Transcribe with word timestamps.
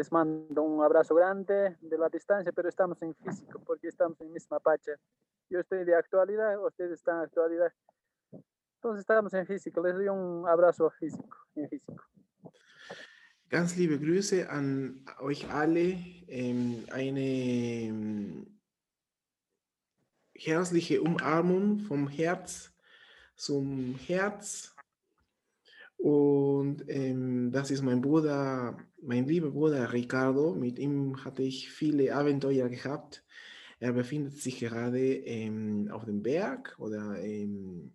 les 0.00 0.10
mando 0.10 0.62
un 0.62 0.82
abrazo 0.82 1.14
grande 1.14 1.76
de 1.78 1.98
la 1.98 2.08
distancia, 2.08 2.50
pero 2.52 2.70
estamos 2.70 3.02
en 3.02 3.14
físico 3.16 3.60
porque 3.66 3.88
estamos 3.88 4.18
en 4.22 4.32
misma 4.32 4.58
pacha. 4.58 4.92
Yo 5.50 5.60
estoy 5.60 5.84
de 5.84 5.94
actualidad, 5.94 6.58
ustedes 6.64 6.92
están 6.92 7.16
en 7.18 7.24
actualidad. 7.24 7.70
Entonces 8.76 9.00
estamos 9.00 9.34
en 9.34 9.44
físico. 9.44 9.82
Les 9.82 9.94
doy 9.94 10.08
un 10.08 10.48
abrazo 10.48 10.88
físico, 10.98 11.36
en 11.54 11.68
físico. 11.68 12.02
Ganz 13.50 13.76
liebe 13.76 13.98
Grüße 13.98 14.48
an 14.48 15.04
euch 15.20 15.46
alle. 15.52 15.98
Eine 16.92 17.20
ähm, 17.20 18.58
herzliche 20.34 21.02
Umarmung 21.02 21.80
vom 21.80 22.08
Herz 22.08 22.72
zum 23.36 23.96
Herz. 23.96 24.69
Und 26.02 26.84
ähm, 26.88 27.50
das 27.52 27.70
ist 27.70 27.82
mein 27.82 28.00
Bruder, 28.00 28.76
mein 29.02 29.26
lieber 29.26 29.50
Bruder 29.50 29.92
Ricardo. 29.92 30.54
Mit 30.54 30.78
ihm 30.78 31.22
hatte 31.24 31.42
ich 31.42 31.70
viele 31.70 32.14
Abenteuer 32.14 32.68
gehabt. 32.68 33.22
Er 33.80 33.92
befindet 33.92 34.38
sich 34.38 34.58
gerade 34.58 34.98
ähm, 34.98 35.90
auf 35.92 36.04
dem 36.04 36.22
Berg 36.22 36.74
oder 36.78 37.18
ähm, 37.22 37.92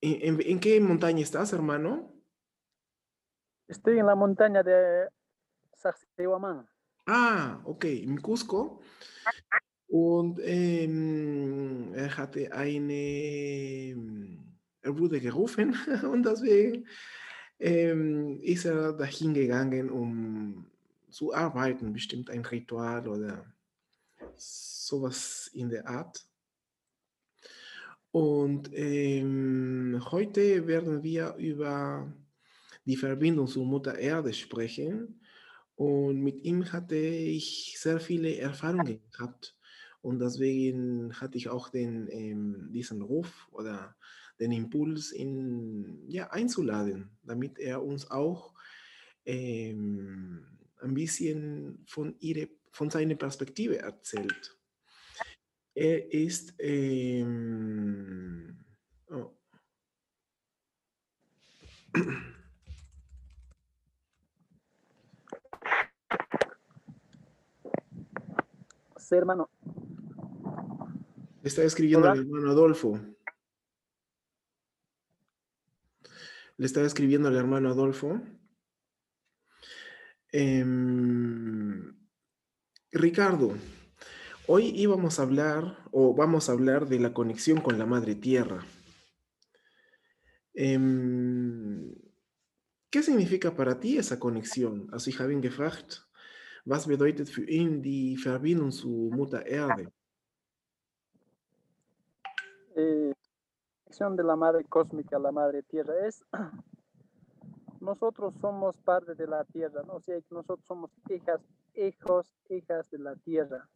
in, 0.00 0.14
in, 0.20 0.38
in 0.40 0.60
qué 0.60 0.80
montaña 0.80 1.22
estás, 1.22 1.52
hermano? 1.52 2.12
Estoy 3.68 3.98
en 3.98 4.06
la 4.06 4.14
montaña 4.14 4.62
de 4.62 5.08
Sacsayhuamán. 5.74 6.66
Ah, 7.06 7.60
okay, 7.64 8.02
im 8.02 8.20
Cusco. 8.20 8.82
Und 9.88 10.38
er 10.38 12.16
hatte 12.16 12.52
eine, 12.52 13.94
er 14.82 14.98
wurde 14.98 15.20
gerufen 15.20 15.76
und 16.12 16.24
deswegen 16.24 16.86
ähm, 17.58 18.40
ist 18.40 18.64
er 18.64 18.92
dahin 18.92 19.34
gegangen, 19.34 19.90
um 19.90 20.66
zu 21.10 21.32
arbeiten, 21.32 21.92
bestimmt 21.92 22.30
ein 22.30 22.44
Ritual 22.44 23.06
oder 23.06 23.44
sowas 24.36 25.50
in 25.54 25.68
der 25.68 25.86
Art. 25.86 26.26
Und 28.10 28.70
ähm, 28.74 30.02
heute 30.10 30.66
werden 30.66 31.02
wir 31.02 31.34
über 31.36 32.12
die 32.84 32.96
Verbindung 32.96 33.46
zur 33.46 33.64
Mutter 33.64 33.96
Erde 33.96 34.32
sprechen. 34.34 35.20
Und 35.76 36.20
mit 36.20 36.44
ihm 36.44 36.70
hatte 36.72 36.96
ich 36.96 37.76
sehr 37.78 38.00
viele 38.00 38.36
Erfahrungen 38.36 39.00
gehabt. 39.10 39.56
Und 40.02 40.18
deswegen 40.18 41.18
hatte 41.20 41.38
ich 41.38 41.48
auch 41.48 41.70
den, 41.70 42.08
ähm, 42.10 42.68
diesen 42.72 43.02
Ruf 43.02 43.48
oder 43.52 43.94
den 44.42 44.52
Impuls, 44.52 45.12
ihn 45.12 46.04
ja, 46.08 46.30
einzuladen, 46.30 47.16
damit 47.22 47.60
er 47.60 47.82
uns 47.82 48.10
auch 48.10 48.52
ähm, 49.24 50.44
ein 50.80 50.94
bisschen 50.94 51.84
von, 51.86 52.16
ihre, 52.18 52.48
von 52.72 52.90
seiner 52.90 53.14
Perspektive 53.14 53.78
erzählt. 53.78 54.58
Er 55.74 56.12
ist 56.12 56.54
ähm, 56.58 58.58
oh. 59.08 59.30
Sí, 68.96 69.14
hermano. 69.14 69.48
Está 71.44 71.62
escribiendo 71.62 72.08
al 72.08 72.18
hermano 72.18 72.50
Adolfo. 72.50 72.98
Le 76.56 76.66
estaba 76.66 76.86
escribiendo 76.86 77.28
al 77.28 77.36
hermano 77.36 77.70
Adolfo. 77.70 78.20
Em, 80.30 81.94
Ricardo, 82.90 83.54
hoy 84.46 84.72
íbamos 84.74 85.18
a 85.18 85.22
hablar, 85.22 85.78
o 85.90 86.14
vamos 86.14 86.48
a 86.48 86.52
hablar 86.52 86.88
de 86.88 87.00
la 87.00 87.12
conexión 87.12 87.60
con 87.60 87.78
la 87.78 87.86
Madre 87.86 88.14
Tierra. 88.14 88.64
Em, 90.54 91.94
¿Qué 92.92 93.02
significa 93.02 93.56
para 93.56 93.80
ti 93.80 93.96
esa 93.96 94.18
conexión? 94.18 94.88
Also 94.92 95.08
ich 95.08 95.18
habe 95.18 95.32
ihn 95.32 95.40
gefragt, 95.40 96.06
was 96.66 96.86
bedeutet 96.86 97.30
für 97.30 97.48
ihn 97.48 97.82
die 97.82 98.18
Verbindung 98.18 98.70
zu 98.70 99.10
Mutter 99.10 99.46
Erde? 99.46 99.90
Eh, 102.76 103.12
conexión 103.92 104.16
de 104.16 104.24
la 104.24 104.36
madre 104.36 104.64
cósmica, 104.64 105.18
la 105.18 105.32
madre 105.32 105.62
tierra, 105.64 105.92
es 106.06 106.24
nosotros 107.80 108.32
somos 108.40 108.78
parte 108.78 109.14
de 109.14 109.26
la 109.26 109.44
tierra, 109.44 109.82
¿no? 109.86 109.96
O 109.96 110.00
sea, 110.00 110.18
nosotros 110.30 110.64
somos 110.66 110.90
hijas, 111.10 111.42
hijos, 111.74 112.34
hijas 112.48 112.90
de 112.90 112.98
la 112.98 113.16
tierra. 113.16 113.68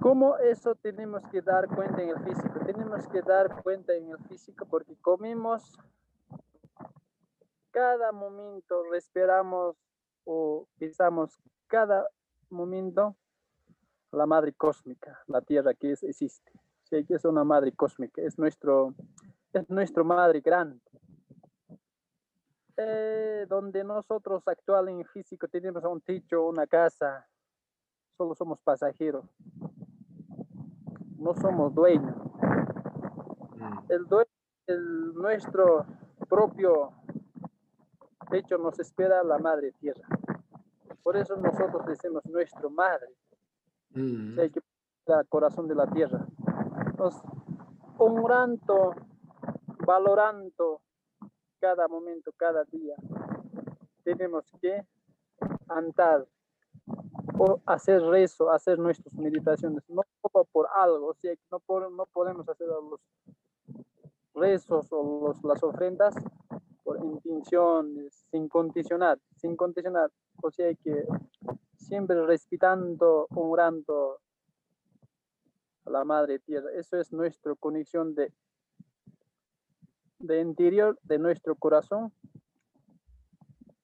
¿Cómo 0.00 0.38
eso 0.38 0.74
tenemos 0.74 1.22
que 1.30 1.40
dar 1.40 1.68
cuenta 1.68 2.02
en 2.02 2.08
el 2.08 2.18
físico? 2.24 2.58
Tenemos 2.66 3.06
que 3.06 3.22
dar 3.22 3.62
cuenta 3.62 3.94
en 3.94 4.08
el 4.08 4.18
físico 4.26 4.66
porque 4.68 4.96
comemos 4.96 5.78
cada 7.70 8.10
momento, 8.10 8.82
respiramos 8.90 9.76
o 10.24 10.66
pisamos 10.78 11.38
cada 11.68 12.08
momento 12.50 13.14
la 14.10 14.26
madre 14.26 14.52
cósmica, 14.52 15.20
la 15.28 15.40
tierra 15.42 15.74
que 15.74 15.92
existe. 15.92 16.58
Que 16.90 17.04
es 17.08 17.24
una 17.24 17.44
madre 17.44 17.72
cósmica, 17.72 18.22
es 18.22 18.38
nuestro, 18.38 18.94
es 19.52 19.68
nuestro 19.68 20.04
madre 20.04 20.40
grande. 20.40 20.80
Eh, 22.76 23.44
donde 23.48 23.82
nosotros 23.82 24.46
actual 24.46 24.88
en 24.88 25.04
físico 25.04 25.48
tenemos 25.48 25.84
un 25.84 26.00
techo, 26.00 26.46
una 26.46 26.66
casa, 26.66 27.26
solo 28.16 28.34
somos 28.34 28.60
pasajeros. 28.60 29.24
No 31.18 31.34
somos 31.34 31.74
dueños. 31.74 32.16
Mm, 33.56 33.78
El 33.88 34.06
dueño, 34.06 34.30
el, 34.68 35.14
nuestro 35.14 35.84
propio 36.28 36.92
techo 38.30 38.56
nos 38.58 38.78
espera 38.78 39.22
la 39.24 39.38
madre 39.38 39.72
tierra. 39.72 40.06
Por 41.02 41.16
eso 41.16 41.36
nosotros 41.36 41.84
decimos 41.86 42.24
nuestro 42.26 42.70
madre. 42.70 43.08
mm, 43.90 44.38
Sí, 44.38 44.50
que 44.50 44.62
al 45.12 45.26
corazón 45.26 45.66
de 45.66 45.74
la 45.74 45.86
tierra. 45.86 46.26
Entonces, 46.98 47.22
honrando, 47.96 48.92
valorando 49.86 50.80
cada 51.60 51.86
momento, 51.86 52.32
cada 52.36 52.64
día, 52.64 52.96
tenemos 54.02 54.44
que 54.60 54.84
andar 55.68 56.26
o 57.38 57.60
hacer 57.66 58.02
rezo, 58.02 58.50
hacer 58.50 58.80
nuestras 58.80 59.14
meditaciones, 59.14 59.84
no 59.88 60.02
por- 60.50 60.66
algo, 60.74 61.10
o 61.10 61.16
no, 61.52 61.60
por- 61.60 61.88
no 61.92 62.04
podemos 62.06 62.48
hacer 62.48 62.66
los 62.66 63.00
rezos 64.34 64.88
o 64.90 65.28
los- 65.28 65.44
las 65.44 65.62
ofrendas 65.62 66.16
por 66.82 66.96
intenciones, 67.04 68.26
sin 68.28 68.48
condicionar, 68.48 69.20
sin 69.36 69.54
condicionar, 69.54 70.10
o 70.42 70.50
sea 70.50 70.74
que 70.74 71.06
siempre 71.76 72.26
respetando, 72.26 73.28
honrando 73.36 74.18
a 75.88 75.90
la 75.90 76.04
madre 76.04 76.38
tierra. 76.38 76.70
Eso 76.74 76.98
es 76.98 77.12
nuestra 77.12 77.54
conexión 77.56 78.14
de, 78.14 78.32
de 80.18 80.40
interior 80.40 80.98
de 81.02 81.18
nuestro 81.18 81.56
corazón, 81.56 82.12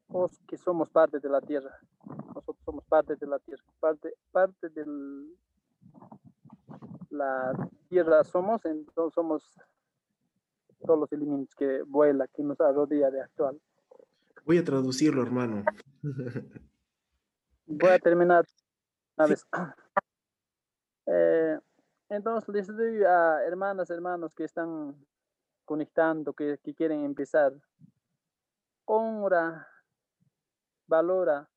os 0.08 0.38
que 0.46 0.56
somos 0.56 0.90
parte 0.90 1.18
de 1.18 1.28
la 1.28 1.40
tierra. 1.40 1.76
Nosotros 2.34 2.58
somos 2.64 2.84
parte 2.84 3.16
de 3.16 3.26
la 3.26 3.38
tierra, 3.38 3.64
parte, 3.80 4.14
parte 4.30 4.68
de 4.68 4.84
la 7.10 7.52
tierra 7.88 8.22
somos, 8.24 8.64
entonces 8.64 9.14
somos 9.14 9.58
todos 10.86 10.98
los 11.00 11.12
elementos 11.12 11.54
que 11.54 11.82
vuela, 11.82 12.26
que 12.28 12.42
nos 12.42 12.58
rodea 12.58 13.10
de 13.10 13.22
actual. 13.22 13.60
Voy 14.44 14.58
a 14.58 14.64
traducirlo, 14.64 15.22
hermano. 15.22 15.64
Voy 17.66 17.90
a 17.90 17.98
terminar 17.98 18.44
una 19.16 19.26
Sí. 19.28 19.32
vez. 19.32 19.46
Entonces 22.08 22.48
les 22.54 22.66
doy 22.66 23.02
a 23.04 23.42
hermanas, 23.44 23.90
hermanos 23.90 24.34
que 24.34 24.44
están 24.44 24.94
conectando, 25.64 26.32
que, 26.32 26.58
que 26.62 26.74
quieren 26.74 27.04
empezar. 27.04 27.52
Honra, 28.84 29.66
valora 30.86 31.48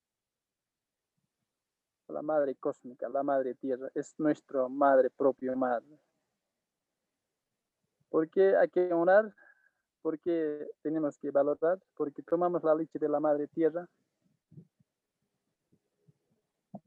a 2.07 2.13
la 2.13 2.21
madre 2.21 2.55
cósmica, 2.55 3.09
la 3.09 3.23
madre 3.23 3.55
tierra. 3.55 3.89
Es 3.94 4.17
nuestra 4.17 4.67
madre 4.67 5.09
propia 5.09 5.55
madre. 5.55 5.99
¿Por 8.09 8.29
qué 8.29 8.55
hay 8.55 8.69
que 8.69 8.94
honrar? 8.94 9.33
Porque 10.01 10.69
tenemos 10.81 11.17
que 11.17 11.29
valorar, 11.31 11.79
porque 11.95 12.23
tomamos 12.23 12.63
la 12.63 12.73
leche 12.73 12.97
de 12.97 13.09
la 13.09 13.19
madre 13.19 13.47
tierra. 13.47 13.85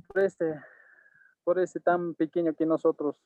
Por 0.07 0.21
este, 0.21 0.61
por 1.51 1.59
ese 1.59 1.81
tan 1.81 2.15
pequeño 2.15 2.55
que 2.55 2.65
nosotros 2.65 3.21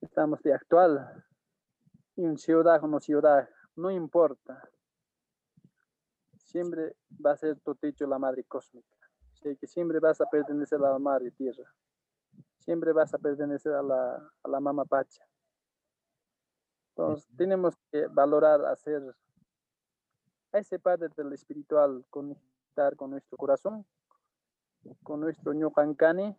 estamos 0.00 0.40
de 0.44 0.54
actual, 0.54 1.24
en 2.14 2.38
ciudad 2.38 2.78
o 2.84 2.86
no 2.86 3.00
ciudad, 3.00 3.48
no 3.74 3.90
importa. 3.90 4.62
siempre 6.38 6.94
va 7.10 7.32
a 7.32 7.36
ser 7.36 7.58
tu 7.62 7.74
techo 7.74 8.06
la 8.06 8.20
madre 8.20 8.44
cósmica. 8.44 8.96
Así 9.32 9.56
que 9.56 9.66
siempre 9.66 9.98
vas 9.98 10.20
a 10.20 10.26
pertenecer 10.26 10.78
a 10.78 10.92
la 10.92 10.98
madre 11.00 11.32
tierra. 11.32 11.64
Siempre 12.60 12.92
vas 12.92 13.12
a 13.12 13.18
pertenecer 13.18 13.72
a 13.72 13.82
la, 13.82 14.30
a 14.40 14.48
la 14.48 14.60
mamá 14.60 14.84
pacha. 14.84 15.26
Entonces, 16.90 17.28
tenemos 17.36 17.74
que 17.90 18.06
valorar 18.06 18.64
hacer 18.66 19.02
a 20.52 20.58
ese 20.58 20.78
padre 20.78 21.08
del 21.16 21.32
espiritual, 21.32 22.06
conectar 22.08 22.94
con 22.94 23.10
nuestro 23.10 23.36
corazón, 23.36 23.84
con 25.02 25.20
nuestro 25.20 25.52
ñocancane, 25.52 26.36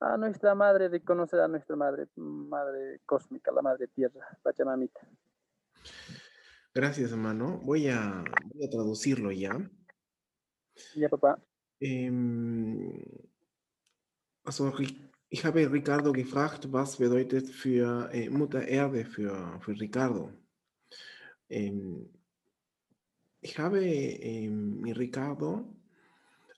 a 0.00 0.16
nuestra 0.16 0.54
madre, 0.54 0.88
reconocer 0.88 1.40
a 1.40 1.48
nuestra 1.48 1.76
madre, 1.76 2.08
madre 2.16 3.00
cósmica, 3.06 3.50
la 3.50 3.62
madre 3.62 3.88
tierra, 3.88 4.26
Pachamamita. 4.42 5.00
Gracias, 6.74 7.10
hermano. 7.12 7.58
Voy 7.64 7.88
a, 7.88 8.22
voy 8.52 8.64
a 8.64 8.70
traducirlo 8.70 9.32
ya. 9.32 9.58
Ja, 10.94 11.08
Papa. 11.08 11.40
Ähm, 11.80 13.02
also, 14.44 14.72
ich 15.28 15.44
habe 15.44 15.70
Ricardo 15.70 16.12
gefragt, 16.12 16.70
was 16.70 16.98
bedeutet 16.98 17.48
für 17.48 18.10
äh, 18.12 18.28
Mutter 18.28 18.66
Erde 18.68 19.04
für, 19.04 19.58
für 19.60 19.72
Ricardo. 19.72 20.32
Ähm, 21.48 22.10
ich 23.40 23.58
habe 23.58 23.80
mit 23.80 24.98
Ricardo 24.98 25.75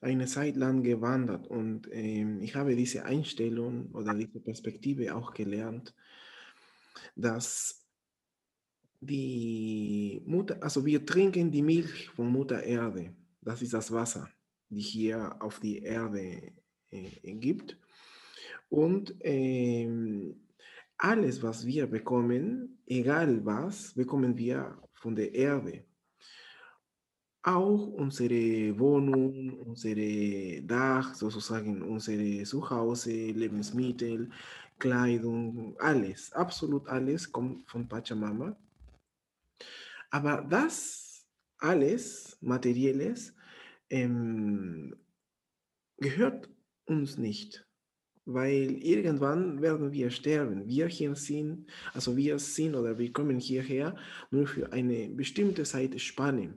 eine 0.01 0.25
Zeit 0.25 0.55
lang 0.55 0.83
gewandert 0.83 1.47
und 1.47 1.89
ähm, 1.91 2.41
ich 2.41 2.55
habe 2.55 2.75
diese 2.75 3.05
Einstellung 3.05 3.91
oder 3.91 4.13
diese 4.13 4.39
Perspektive 4.39 5.15
auch 5.15 5.33
gelernt, 5.33 5.93
dass 7.15 7.85
die 9.01 10.21
Mutter, 10.25 10.61
also 10.61 10.85
wir 10.85 11.05
trinken 11.05 11.51
die 11.51 11.61
Milch 11.61 12.09
von 12.09 12.31
Mutter 12.31 12.63
Erde, 12.63 13.13
das 13.41 13.61
ist 13.61 13.73
das 13.73 13.91
Wasser, 13.91 14.29
die 14.69 14.81
hier 14.81 15.35
auf 15.41 15.59
die 15.59 15.79
Erde 15.79 16.53
äh, 16.91 17.33
gibt. 17.35 17.77
Und 18.69 19.15
ähm, 19.21 20.35
alles, 20.97 21.41
was 21.41 21.65
wir 21.65 21.87
bekommen, 21.87 22.81
egal 22.85 23.43
was, 23.45 23.93
bekommen 23.93 24.37
wir 24.37 24.77
von 24.93 25.15
der 25.15 25.33
Erde. 25.33 25.85
Auch 27.49 27.87
unsere 27.87 28.77
Wohnung, 28.77 29.57
unsere 29.61 30.61
Dach, 30.61 31.15
sozusagen 31.15 31.81
unsere 31.81 32.43
Zuhause, 32.43 33.09
Lebensmittel, 33.09 34.29
Kleidung, 34.77 35.75
alles, 35.79 36.31
absolut 36.33 36.87
alles 36.87 37.31
kommt 37.31 37.67
von 37.67 37.87
Pachamama. 37.87 38.55
Aber 40.11 40.45
das 40.47 41.25
alles, 41.57 42.37
Materielles, 42.39 43.33
ähm, 43.89 44.95
gehört 45.97 46.47
uns 46.85 47.17
nicht, 47.17 47.65
weil 48.25 48.73
irgendwann 48.83 49.59
werden 49.59 49.91
wir 49.91 50.11
sterben. 50.11 50.67
Wir 50.67 50.85
hier 50.85 51.15
sind, 51.15 51.65
also 51.95 52.15
wir 52.15 52.37
sind 52.37 52.75
oder 52.75 52.99
wir 52.99 53.11
kommen 53.11 53.39
hierher 53.39 53.95
nur 54.29 54.45
für 54.45 54.71
eine 54.71 55.09
bestimmte 55.09 55.63
Zeitspanne. 55.63 56.53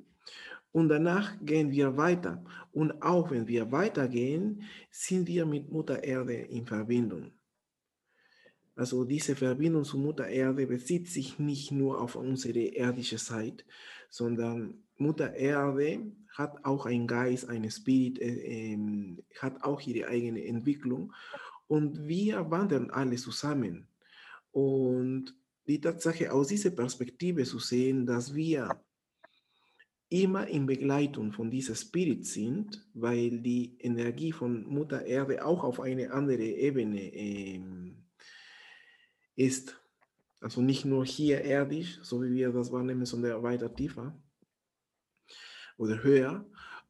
Und 0.73 0.89
danach 0.89 1.35
gehen 1.45 1.71
wir 1.71 1.97
weiter. 1.97 2.43
Und 2.73 3.03
auch 3.03 3.31
wenn 3.31 3.47
wir 3.47 3.71
weitergehen, 3.71 4.63
sind 4.91 5.29
wir 5.29 5.45
mit 5.45 5.71
Mutter 5.71 6.03
Erde 6.03 6.35
in 6.35 6.67
Verbindung. 6.67 7.33
Also 8.75 9.05
diese 9.05 9.37
Verbindung 9.37 9.85
zu 9.85 9.99
Mutter 9.99 10.27
Erde 10.27 10.67
bezieht 10.67 11.09
sich 11.09 11.39
nicht 11.39 11.73
nur 11.73 12.01
auf 12.01 12.17
unsere 12.17 12.61
irdische 12.61 13.19
Zeit, 13.19 13.67
sondern 14.09 14.83
Mutter 14.97 15.35
Erde 15.35 16.11
hat 16.31 16.65
auch 16.65 16.87
einen 16.87 17.07
Geist, 17.07 17.49
einen 17.51 17.71
Spirit, 17.71 18.19
äh, 18.19 18.73
äh, 18.73 18.79
hat 19.39 19.63
auch 19.63 19.81
ihre 19.83 20.09
eigene 20.09 20.43
Entwicklung 20.47 21.13
und 21.67 22.07
wir 22.09 22.51
wandern 22.51 22.91
alle 22.91 23.17
zusammen. 23.17 23.89
Und 24.53 25.35
die 25.67 25.81
Tatsache 25.81 26.33
aus 26.33 26.49
dieser 26.49 26.71
Perspektive 26.71 27.45
zu 27.45 27.59
sehen, 27.59 28.07
dass 28.07 28.35
wir 28.35 28.81
immer 30.13 30.47
in 30.47 30.67
Begleitung 30.67 31.33
von 31.33 31.51
dieser 31.51 31.75
Spirit 31.75 32.27
sind, 32.27 32.87
weil 32.93 33.41
die 33.41 33.79
Energie 33.81 34.31
von 34.31 34.65
Mutter 34.65 35.07
Erde 35.07 35.43
auch 35.45 35.65
auf 35.65 35.81
eine 35.81 36.13
andere 36.13 36.43
Ebene 36.45 37.01
äh, 37.01 37.63
ist. 39.35 39.81
Also 40.41 40.61
nicht 40.61 40.85
nur 40.85 41.07
hier 41.07 41.41
erdisch, 41.41 41.99
so 42.03 42.23
wie 42.23 42.31
wir 42.31 42.51
das 42.51 42.71
wahrnehmen, 42.71 43.07
sondern 43.07 43.43
weiter 43.43 43.75
tiefer 43.75 44.15
oder 45.79 46.03
höher. 46.03 46.45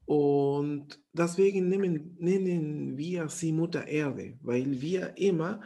Und 0.04 1.00
deswegen 1.12 1.68
nennen, 1.68 2.16
nennen 2.18 2.98
wir 2.98 3.28
sie 3.28 3.52
Mutter 3.52 3.86
Erde, 3.86 4.36
weil 4.42 4.80
wir 4.80 5.16
immer 5.16 5.60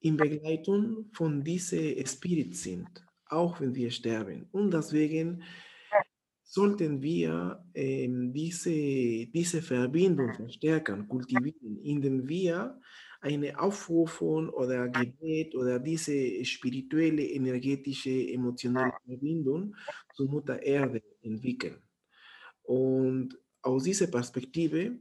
in 0.00 0.16
Begleitung 0.16 1.10
von 1.12 1.44
diesem 1.44 2.06
Spirit 2.06 2.56
sind, 2.56 2.88
auch 3.26 3.60
wenn 3.60 3.74
wir 3.74 3.90
sterben. 3.90 4.48
Und 4.50 4.72
deswegen 4.72 5.42
sollten 6.50 7.00
wir 7.00 7.64
ähm, 7.74 8.32
diese, 8.32 8.72
diese 8.72 9.62
Verbindung 9.62 10.34
verstärken, 10.34 11.06
kultivieren, 11.06 11.78
indem 11.84 12.28
wir 12.28 12.76
eine 13.20 13.56
Aufrufung 13.56 14.48
oder 14.48 14.88
Gebet 14.88 15.54
oder 15.54 15.78
diese 15.78 16.44
spirituelle, 16.44 17.22
energetische, 17.22 18.10
emotionale 18.32 18.94
Verbindung 19.06 19.76
zu 20.12 20.24
Mutter 20.24 20.60
Erde 20.60 21.00
entwickeln. 21.22 21.76
Und 22.64 23.38
aus 23.62 23.84
dieser 23.84 24.08
Perspektive 24.08 24.98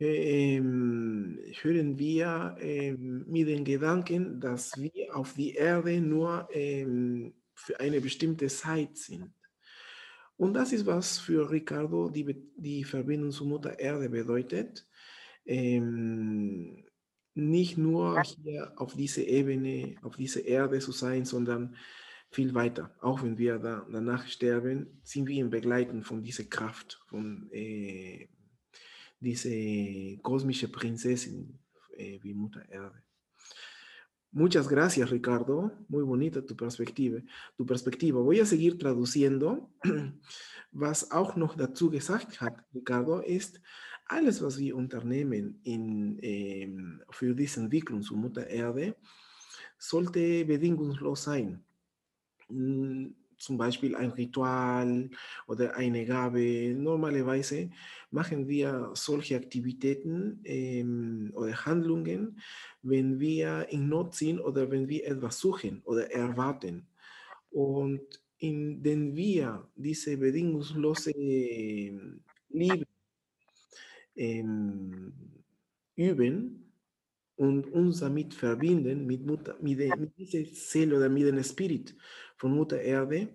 ähm, 0.00 1.38
hören 1.62 1.96
wir 1.96 2.56
ähm, 2.58 3.24
mit 3.28 3.46
den 3.46 3.64
Gedanken, 3.64 4.40
dass 4.40 4.72
wir 4.76 5.14
auf 5.14 5.34
die 5.34 5.54
Erde 5.54 6.00
nur 6.00 6.48
ähm, 6.50 7.34
für 7.54 7.78
eine 7.78 8.00
bestimmte 8.00 8.48
Zeit 8.48 8.96
sind. 8.96 9.35
Und 10.36 10.54
das 10.54 10.72
ist, 10.72 10.86
was 10.86 11.18
für 11.18 11.50
Ricardo 11.50 12.10
die, 12.10 12.36
die 12.56 12.84
Verbindung 12.84 13.30
zu 13.30 13.46
Mutter 13.46 13.78
Erde 13.78 14.08
bedeutet. 14.10 14.86
Ähm, 15.46 16.84
nicht 17.34 17.78
nur 17.78 18.22
hier 18.22 18.72
auf 18.76 18.94
dieser 18.94 19.26
Ebene, 19.26 19.96
auf 20.02 20.16
dieser 20.16 20.44
Erde 20.44 20.78
zu 20.78 20.92
sein, 20.92 21.24
sondern 21.24 21.76
viel 22.30 22.54
weiter. 22.54 22.94
Auch 23.00 23.22
wenn 23.22 23.38
wir 23.38 23.58
da, 23.58 23.86
danach 23.90 24.26
sterben, 24.26 25.00
sind 25.02 25.28
wir 25.28 25.40
im 25.40 25.50
Begleiten 25.50 26.02
von 26.02 26.22
dieser 26.22 26.44
Kraft, 26.44 27.00
von 27.06 27.48
äh, 27.52 28.28
dieser 29.20 30.20
kosmischen 30.22 30.72
Prinzessin 30.72 31.58
äh, 31.96 32.18
wie 32.22 32.34
Mutter 32.34 32.68
Erde. 32.68 33.05
Muchas 34.32 34.68
gracias, 34.68 35.10
Ricardo. 35.10 35.72
Muy 35.88 36.04
bonita 36.04 36.44
tu 36.44 36.54
perspectiva. 36.56 37.20
Tu 37.56 37.64
perspectiva. 37.64 38.20
Voy 38.20 38.40
a 38.40 38.46
seguir 38.46 38.78
traduciendo. 38.78 39.70
Was 40.72 41.10
auch 41.10 41.36
noch 41.36 41.56
dazu 41.56 41.90
gesagt 41.90 42.40
hat, 42.40 42.62
Ricardo, 42.74 43.20
ist, 43.20 43.60
alles, 44.08 44.42
was 44.42 44.58
wir 44.58 44.76
unternehmen 44.76 45.60
in, 45.64 46.18
ähm, 46.22 47.02
für 47.10 47.34
diese 47.34 47.60
Entwicklung 47.60 48.02
zu 48.02 48.16
Mutter 48.16 48.46
Erde, 48.46 48.96
sollte 49.78 50.44
bedingungslos 50.44 51.24
sein. 51.24 51.64
Zum 53.38 53.58
Beispiel 53.58 53.94
ein 53.94 54.10
Ritual 54.10 55.10
oder 55.46 55.76
eine 55.76 56.04
Gabe. 56.04 56.74
Normalerweise 56.74 57.70
machen 58.10 58.48
wir 58.48 58.90
solche 58.94 59.36
Aktivitäten 59.36 60.40
ähm, 60.44 61.30
oder 61.34 61.52
Handlungen, 61.64 62.40
wenn 62.82 63.20
wir 63.20 63.66
in 63.70 63.88
Not 63.88 64.14
sind 64.14 64.40
oder 64.40 64.70
wenn 64.70 64.88
wir 64.88 65.06
etwas 65.06 65.38
suchen 65.38 65.82
oder 65.84 66.10
erwarten. 66.10 66.86
Und 67.50 68.02
indem 68.38 69.16
wir 69.16 69.68
diese 69.76 70.16
bedingungslose 70.16 71.12
Liebe 72.48 72.86
ähm, 74.14 75.12
üben 75.94 76.65
und 77.36 77.66
uns 77.72 78.00
damit 78.00 78.34
verbinden, 78.34 79.06
mit, 79.06 79.24
Mutter, 79.24 79.56
mit, 79.60 79.78
mit 79.78 80.16
dieser 80.16 80.44
Seele 80.54 80.96
oder 80.96 81.08
mit 81.08 81.24
dem 81.24 81.42
Spirit 81.42 81.94
von 82.36 82.54
Mutter 82.54 82.80
Erde, 82.80 83.28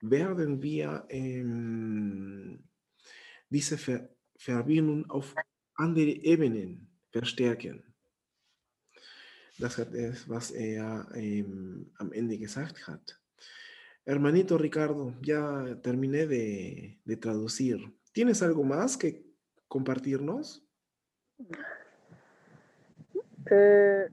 werden 0.00 0.62
wir 0.62 1.04
ähm, 1.08 2.62
diese 3.48 3.76
Ver 3.78 4.08
Verbindung 4.40 5.10
auf 5.10 5.34
andere 5.74 6.10
Ebenen 6.10 6.88
verstärken. 7.10 7.82
Das 9.58 9.76
hat 9.76 9.92
es, 9.92 10.28
was 10.28 10.52
er 10.52 11.08
ähm, 11.14 11.90
am 11.96 12.12
Ende 12.12 12.38
gesagt 12.38 12.86
hat. 12.86 13.20
Hermanito 14.06 14.56
Ricardo, 14.56 15.12
ya 15.20 15.76
terminé 15.82 16.26
de, 16.26 17.00
de 17.04 17.16
traducir. 17.16 17.92
¿Tienes 18.12 18.42
algo 18.42 18.62
más 18.62 18.96
que 18.96 19.26
compartirnos? 19.66 20.64
Eh, 23.50 24.10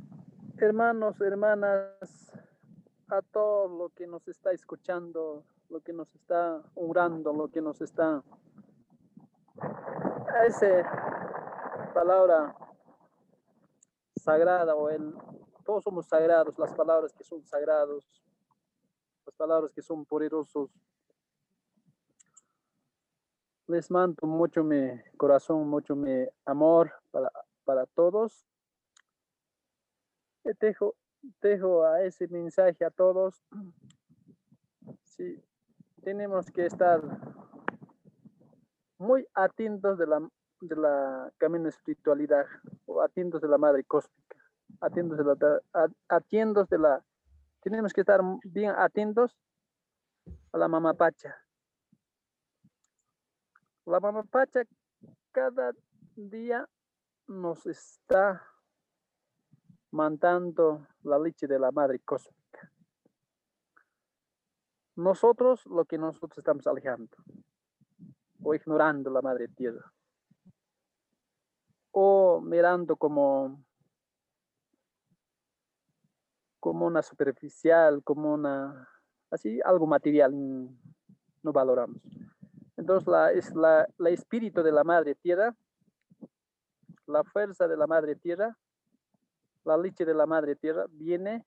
hermanos, 0.59 1.19
hermanas, 1.19 2.31
a 3.09 3.21
todo 3.21 3.67
lo 3.67 3.89
que 3.89 4.07
nos 4.07 4.25
está 4.29 4.53
escuchando, 4.53 5.43
lo 5.69 5.81
que 5.81 5.91
nos 5.91 6.15
está 6.15 6.63
honrando, 6.73 7.33
lo 7.33 7.49
que 7.49 7.61
nos 7.61 7.81
está... 7.81 8.23
Esa 10.47 11.91
palabra 11.93 12.55
sagrada 14.15 14.73
o 14.73 14.89
el... 14.89 15.13
Todos 15.65 15.83
somos 15.83 16.07
sagrados, 16.07 16.57
las 16.57 16.73
palabras 16.73 17.13
que 17.13 17.25
son 17.25 17.43
sagrados, 17.43 18.05
las 19.25 19.35
palabras 19.35 19.73
que 19.73 19.81
son 19.81 20.05
poderosos. 20.05 20.69
Les 23.67 23.91
mando 23.91 24.27
mucho 24.27 24.63
mi 24.63 24.91
corazón, 25.17 25.67
mucho 25.67 25.93
mi 25.93 26.25
amor 26.45 26.93
para, 27.11 27.29
para 27.65 27.85
todos. 27.87 28.45
Dejo, 30.53 30.95
dejo 31.41 31.85
a 31.85 32.03
ese 32.03 32.27
mensaje 32.27 32.85
a 32.85 32.91
todos. 32.91 33.41
Sí, 35.03 35.43
tenemos 36.03 36.51
que 36.51 36.67
estar 36.67 37.01
muy 38.99 39.27
atentos 39.33 39.97
de 39.97 40.05
la, 40.05 40.29
de 40.61 40.75
la 40.75 41.31
camino 41.37 41.67
espiritualidad 41.67 42.45
o 42.85 43.01
atentos 43.01 43.41
de 43.41 43.47
la 43.47 43.57
madre 43.57 43.83
cósmica, 43.83 44.37
atentos 44.81 45.17
de 45.17 45.23
la, 45.23 45.91
atentos 46.07 46.69
de 46.69 46.77
la, 46.77 47.03
tenemos 47.61 47.91
que 47.91 48.01
estar 48.01 48.21
bien 48.43 48.71
atentos 48.77 49.35
a 50.51 50.57
la 50.57 50.67
mamá 50.67 50.93
Pacha. 50.93 51.35
La 53.85 53.99
mamá 53.99 54.23
Pacha 54.23 54.61
cada 55.31 55.73
día 56.15 56.69
nos 57.27 57.65
está 57.65 58.43
mandando 59.95 60.85
la 61.03 61.17
leche 61.17 61.47
de 61.47 61.57
la 61.57 61.71
madre 61.71 61.99
cósmica. 61.99 62.69
Nosotros, 64.97 65.65
lo 65.67 65.85
que 65.85 65.97
nosotros 65.97 66.37
estamos 66.37 66.67
alejando 66.67 67.15
o 68.43 68.53
ignorando 68.53 69.09
la 69.09 69.21
madre 69.21 69.47
tierra 69.47 69.91
o 71.91 72.41
mirando 72.41 72.97
como 72.97 73.63
como 76.59 76.87
una 76.87 77.01
superficial, 77.01 78.03
como 78.03 78.33
una 78.33 78.89
así 79.31 79.61
algo 79.63 79.87
material 79.87 80.33
no 80.33 81.53
valoramos. 81.53 82.01
Entonces 82.75 83.07
la, 83.07 83.31
es 83.31 83.55
la, 83.55 83.87
la 83.97 84.09
espíritu 84.09 84.61
de 84.61 84.71
la 84.73 84.83
madre 84.83 85.15
tierra, 85.15 85.55
la 87.05 87.23
fuerza 87.23 87.67
de 87.67 87.77
la 87.77 87.87
madre 87.87 88.15
tierra 88.15 88.57
la 89.65 89.77
leche 89.77 90.05
de 90.05 90.13
la 90.13 90.25
madre 90.25 90.55
tierra 90.55 90.85
viene 90.89 91.43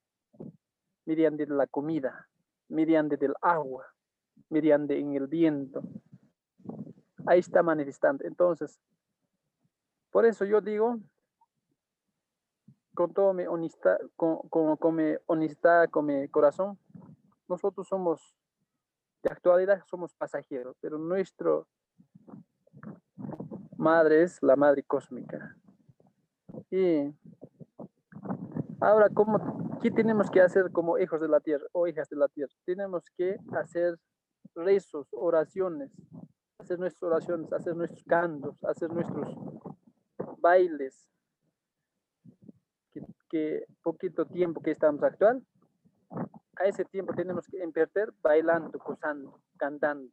mediante 1.07 1.47
la 1.47 1.67
comida, 1.67 2.29
mediante 2.69 3.17
del 3.17 3.35
agua, 3.41 3.87
mediante 4.51 4.99
en 4.99 5.15
el 5.15 5.27
viento. 5.27 5.83
Ahí 7.27 7.39
está 7.39 7.63
manifestando. 7.63 8.25
Entonces, 8.25 8.79
por 10.11 10.27
eso 10.27 10.45
yo 10.45 10.61
digo, 10.61 10.99
con 12.95 13.15
toda 13.15 13.33
mi 13.33 13.47
honestidad, 13.47 13.99
con, 14.17 14.49
con, 14.49 14.95
mi 14.95 15.15
honestidad, 15.27 15.89
con 15.89 16.07
mi 16.07 16.29
corazón, 16.29 16.79
nosotros 17.47 17.87
somos, 17.87 18.35
de 19.23 19.31
actualidad 19.31 19.83
somos 19.87 20.13
pasajeros, 20.15 20.77
pero 20.81 20.99
nuestro 20.99 21.69
madre 23.77 24.25
es 24.25 24.43
la 24.43 24.57
madre 24.57 24.83
cósmica. 24.83 25.57
Y 26.71 27.15
Ahora, 28.81 29.09
¿cómo, 29.13 29.79
¿qué 29.83 29.91
tenemos 29.91 30.31
que 30.31 30.41
hacer 30.41 30.71
como 30.71 30.99
hijos 30.99 31.21
de 31.21 31.29
la 31.29 31.41
tierra 31.41 31.67
o 31.73 31.89
hijas 31.89 32.09
de 32.09 32.17
la 32.17 32.29
tierra? 32.29 32.53
Tenemos 32.65 33.05
que 33.17 33.37
hacer 33.53 33.99
rezos, 34.55 35.09
oraciones, 35.13 35.91
hacer 36.59 36.79
nuestras 36.79 37.03
oraciones, 37.03 37.53
hacer 37.53 37.75
nuestros 37.75 38.05
cantos, 38.05 38.63
hacer 38.65 38.93
nuestros 38.93 39.35
bailes, 40.39 41.09
que, 43.29 43.65
poquito 43.83 44.27
tiempo 44.27 44.63
que 44.63 44.71
estamos 44.71 45.03
actual, 45.03 45.43
a 46.57 46.65
ese 46.65 46.85
tiempo 46.85 47.13
tenemos 47.15 47.47
que 47.47 47.63
invertir 47.63 48.13
bailando, 48.23 48.79
gozando, 48.79 49.41
cantando. 49.57 50.11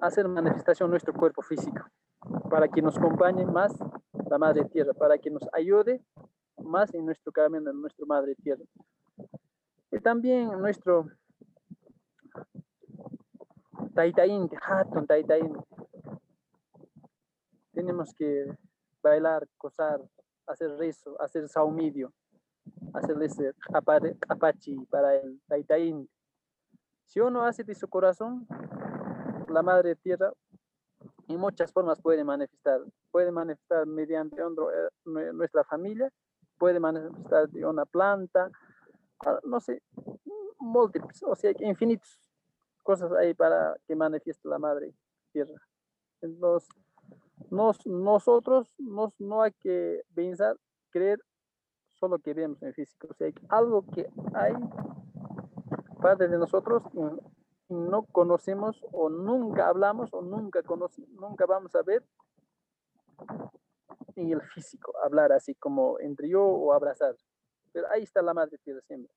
Hacer 0.00 0.26
manifestación 0.28 0.90
nuestro 0.90 1.12
cuerpo 1.12 1.42
físico 1.42 1.84
para 2.48 2.68
que 2.68 2.82
nos 2.82 2.96
acompañe 2.96 3.44
más 3.44 3.72
la 4.32 4.38
Madre 4.38 4.64
Tierra, 4.64 4.94
para 4.94 5.18
que 5.18 5.30
nos 5.30 5.46
ayude 5.52 6.02
más 6.56 6.94
en 6.94 7.04
nuestro 7.04 7.30
camino, 7.30 7.70
en 7.70 7.78
nuestra 7.82 8.06
Madre 8.06 8.34
Tierra. 8.34 8.64
Y 9.90 9.98
también 9.98 10.48
nuestro 10.58 11.06
Taitaín, 13.94 14.48
Hatun 14.58 15.06
Taitaín. 15.06 15.54
Tenemos 17.74 18.14
que 18.14 18.56
bailar, 19.02 19.46
gozar, 19.58 20.00
hacer 20.46 20.78
rezo, 20.78 21.20
hacer 21.20 21.46
saumidio, 21.46 22.10
hacer 22.94 23.22
ese 23.22 23.52
apachi 24.28 24.76
para 24.86 25.14
el 25.14 25.42
Taitaín. 25.46 26.08
Si 27.04 27.20
uno 27.20 27.44
hace 27.44 27.64
de 27.64 27.74
su 27.74 27.86
corazón, 27.86 28.46
la 29.48 29.62
Madre 29.62 29.94
Tierra 29.94 30.32
en 31.28 31.38
muchas 31.38 31.72
formas 31.72 32.00
puede 32.00 32.24
manifestar. 32.24 32.80
Puede 33.10 33.30
manifestar 33.30 33.86
mediante 33.86 34.40
eh, 34.40 35.32
nuestra 35.32 35.64
familia, 35.64 36.10
puede 36.58 36.80
manifestar 36.80 37.48
de 37.48 37.64
una 37.66 37.84
planta, 37.84 38.50
ah, 39.26 39.38
no 39.44 39.60
sé, 39.60 39.82
múltiples, 40.58 41.22
o 41.24 41.34
sea, 41.34 41.52
infinitas 41.60 42.18
cosas 42.82 43.12
hay 43.12 43.34
para 43.34 43.76
que 43.86 43.94
manifieste 43.94 44.48
la 44.48 44.58
madre 44.58 44.94
tierra. 45.32 45.54
Entonces, 46.20 46.68
nos, 47.50 47.84
nosotros 47.86 48.72
nos, 48.78 49.18
no 49.20 49.42
hay 49.42 49.52
que 49.52 50.02
pensar, 50.14 50.56
creer 50.90 51.20
solo 51.98 52.18
que 52.18 52.34
vemos 52.34 52.62
en 52.62 52.74
físico, 52.74 53.08
o 53.10 53.14
sea, 53.14 53.30
algo 53.48 53.84
que 53.86 54.08
hay 54.34 54.54
parte 56.00 56.26
de 56.28 56.38
nosotros 56.38 56.82
no 57.72 58.04
conocemos 58.04 58.84
o 58.92 59.08
nunca 59.08 59.68
hablamos 59.68 60.12
o 60.12 60.22
nunca 60.22 60.60
nunca 61.18 61.46
vamos 61.46 61.74
a 61.74 61.82
ver 61.82 62.04
en 64.16 64.32
el 64.32 64.42
físico, 64.42 64.92
hablar 65.02 65.32
así 65.32 65.54
como 65.54 65.98
entre 66.00 66.28
yo 66.28 66.44
o 66.44 66.72
abrazar. 66.72 67.16
Pero 67.72 67.90
ahí 67.90 68.02
está 68.02 68.22
la 68.22 68.34
madre 68.34 68.58
tierra 68.58 68.80
siempre. 68.82 69.12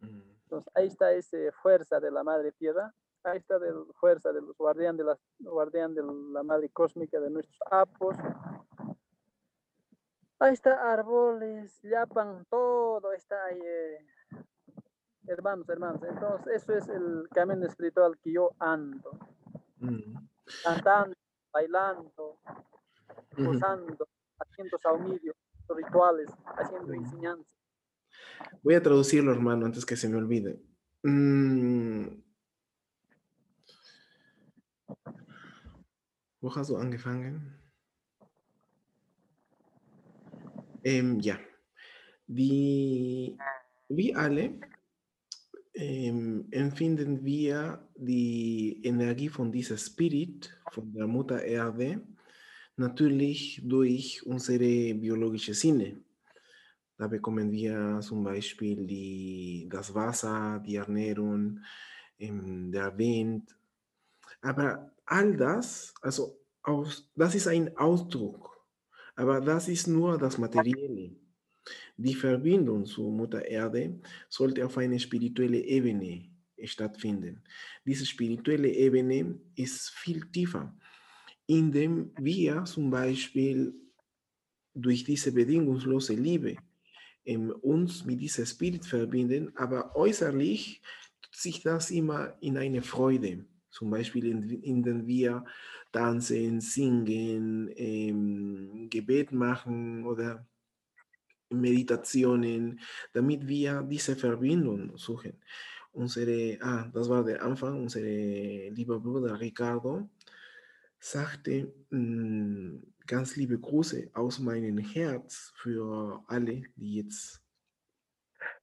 Mm. 0.00 0.22
Entonces 0.42 0.72
ahí 0.74 0.86
está 0.88 1.12
esa 1.12 1.36
fuerza 1.62 2.00
de 2.00 2.10
la 2.10 2.24
madre 2.24 2.52
tierra, 2.52 2.92
ahí 3.22 3.38
está 3.38 3.58
la 3.58 3.72
fuerza 4.00 4.32
de 4.32 4.40
los 4.40 4.56
guardianes 4.56 4.98
de 4.98 5.04
la, 5.04 5.18
guardián 5.38 5.94
de 5.94 6.02
la 6.02 6.42
madre 6.42 6.68
cósmica 6.70 7.20
de 7.20 7.30
nuestros 7.30 7.58
apos. 7.70 8.16
Ahí 10.40 10.54
está 10.54 10.92
árboles, 10.92 11.80
yapan, 11.82 12.46
todo 12.46 13.12
está 13.12 13.44
ahí. 13.44 13.60
Eh, 13.62 14.06
hermanos, 15.30 15.68
hermanos. 15.68 16.02
Entonces, 16.02 16.62
eso 16.62 16.74
es 16.74 16.88
el 16.88 17.28
camino 17.32 17.66
espiritual 17.66 18.18
que 18.22 18.32
yo 18.32 18.50
ando. 18.58 19.18
Mm. 19.78 20.16
Cantando, 20.64 21.16
bailando, 21.52 22.38
gozando, 23.36 24.08
haciendo 24.38 24.78
saumidio, 24.78 25.34
rituales, 25.68 26.30
haciendo 26.44 26.92
enseñanza. 26.92 27.56
Voy 28.62 28.74
a 28.74 28.82
traducirlo, 28.82 29.32
hermano, 29.32 29.66
antes 29.66 29.86
que 29.86 29.96
se 29.96 30.08
me 30.08 30.16
olvide. 30.16 30.60
Mm. 31.02 32.22
Wo 36.42 36.50
hast 36.56 36.70
du 36.70 36.76
angefangen? 36.78 37.60
Ähm, 40.82 41.20
ja. 41.20 41.38
Die, 42.26 43.36
wie 43.88 44.14
alle 44.14 44.60
empfinden 45.80 47.24
wir 47.24 47.88
die 47.96 48.80
Energie 48.84 49.28
von 49.28 49.50
diesem 49.50 49.78
Spirit, 49.78 50.50
von 50.72 50.92
der 50.92 51.06
Mutter 51.06 51.42
Erde, 51.42 52.02
natürlich 52.76 53.62
durch 53.64 54.24
unsere 54.26 54.94
biologische 54.94 55.54
Sinne. 55.54 56.02
Da 56.96 57.08
bekommen 57.08 57.50
wir 57.50 58.00
zum 58.02 58.22
Beispiel 58.22 58.86
die, 58.86 59.68
das 59.70 59.94
Wasser, 59.94 60.62
die 60.66 60.76
Ernährung, 60.76 61.60
der 62.18 62.98
Wind. 62.98 63.56
Aber 64.42 64.92
all 65.06 65.36
das, 65.36 65.94
also 66.02 66.38
aus, 66.62 67.10
das 67.16 67.34
ist 67.34 67.46
ein 67.46 67.74
Ausdruck, 67.76 68.66
aber 69.16 69.40
das 69.40 69.68
ist 69.68 69.86
nur 69.86 70.18
das 70.18 70.36
Materielle. 70.36 71.16
Die 71.96 72.14
Verbindung 72.14 72.84
zur 72.84 73.10
Mutter 73.10 73.44
Erde 73.44 74.00
sollte 74.28 74.64
auf 74.64 74.78
einer 74.78 74.98
spirituellen 74.98 75.62
Ebene 75.64 76.30
stattfinden. 76.64 77.42
Diese 77.84 78.06
spirituelle 78.06 78.68
Ebene 78.68 79.38
ist 79.54 79.90
viel 79.90 80.26
tiefer, 80.30 80.74
indem 81.46 82.12
wir 82.18 82.64
zum 82.64 82.90
Beispiel 82.90 83.74
durch 84.74 85.04
diese 85.04 85.32
bedingungslose 85.32 86.14
Liebe 86.14 86.56
ähm, 87.24 87.50
uns 87.62 88.04
mit 88.04 88.20
diesem 88.20 88.46
Spirit 88.46 88.84
verbinden, 88.84 89.52
aber 89.56 89.94
äußerlich 89.96 90.80
tut 91.22 91.36
sich 91.36 91.62
das 91.62 91.90
immer 91.90 92.36
in 92.40 92.56
eine 92.56 92.82
Freude. 92.82 93.44
Zum 93.70 93.90
Beispiel, 93.90 94.26
in, 94.26 94.62
indem 94.62 95.06
wir 95.06 95.44
tanzen, 95.92 96.60
singen, 96.60 97.70
ähm, 97.76 98.88
Gebet 98.90 99.32
machen 99.32 100.04
oder 100.06 100.46
Meditationen, 101.50 102.80
damit 103.12 103.46
wir 103.46 103.82
diese 103.82 104.16
Verbindung 104.16 104.96
suchen. 104.96 105.34
Unsere, 105.92 106.58
ah, 106.60 106.88
das 106.92 107.08
war 107.08 107.24
der 107.24 107.42
Anfang, 107.42 107.82
unser 107.82 108.00
lieber 108.00 109.00
Bruder 109.00 109.38
Ricardo 109.40 110.08
sagte 111.00 111.72
mh, 111.90 112.80
ganz 113.06 113.34
liebe 113.36 113.58
Grüße 113.58 114.10
aus 114.12 114.38
meinem 114.38 114.78
Herz 114.78 115.52
für 115.56 116.22
alle, 116.28 116.62
die 116.76 116.96
jetzt 116.96 117.42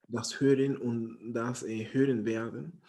das 0.08 0.40
hören 0.40 0.78
und 0.78 1.34
das 1.34 1.64
äh, 1.64 1.86
hören 1.92 2.24
werden. 2.26 2.82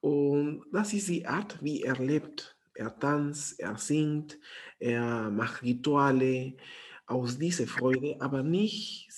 Und 0.00 0.64
das 0.72 0.92
ist 0.92 1.08
die 1.08 1.26
Art, 1.26 1.62
wie 1.62 1.82
er 1.82 1.98
lebt. 1.98 2.56
Er 2.74 2.96
tanzt, 2.98 3.58
er 3.58 3.78
singt, 3.78 4.38
er 4.78 5.30
macht 5.30 5.62
Rituale 5.62 6.54
aus 7.06 7.38
dieser 7.38 7.66
Freude, 7.66 8.16
aber 8.20 8.42
nicht 8.42 9.08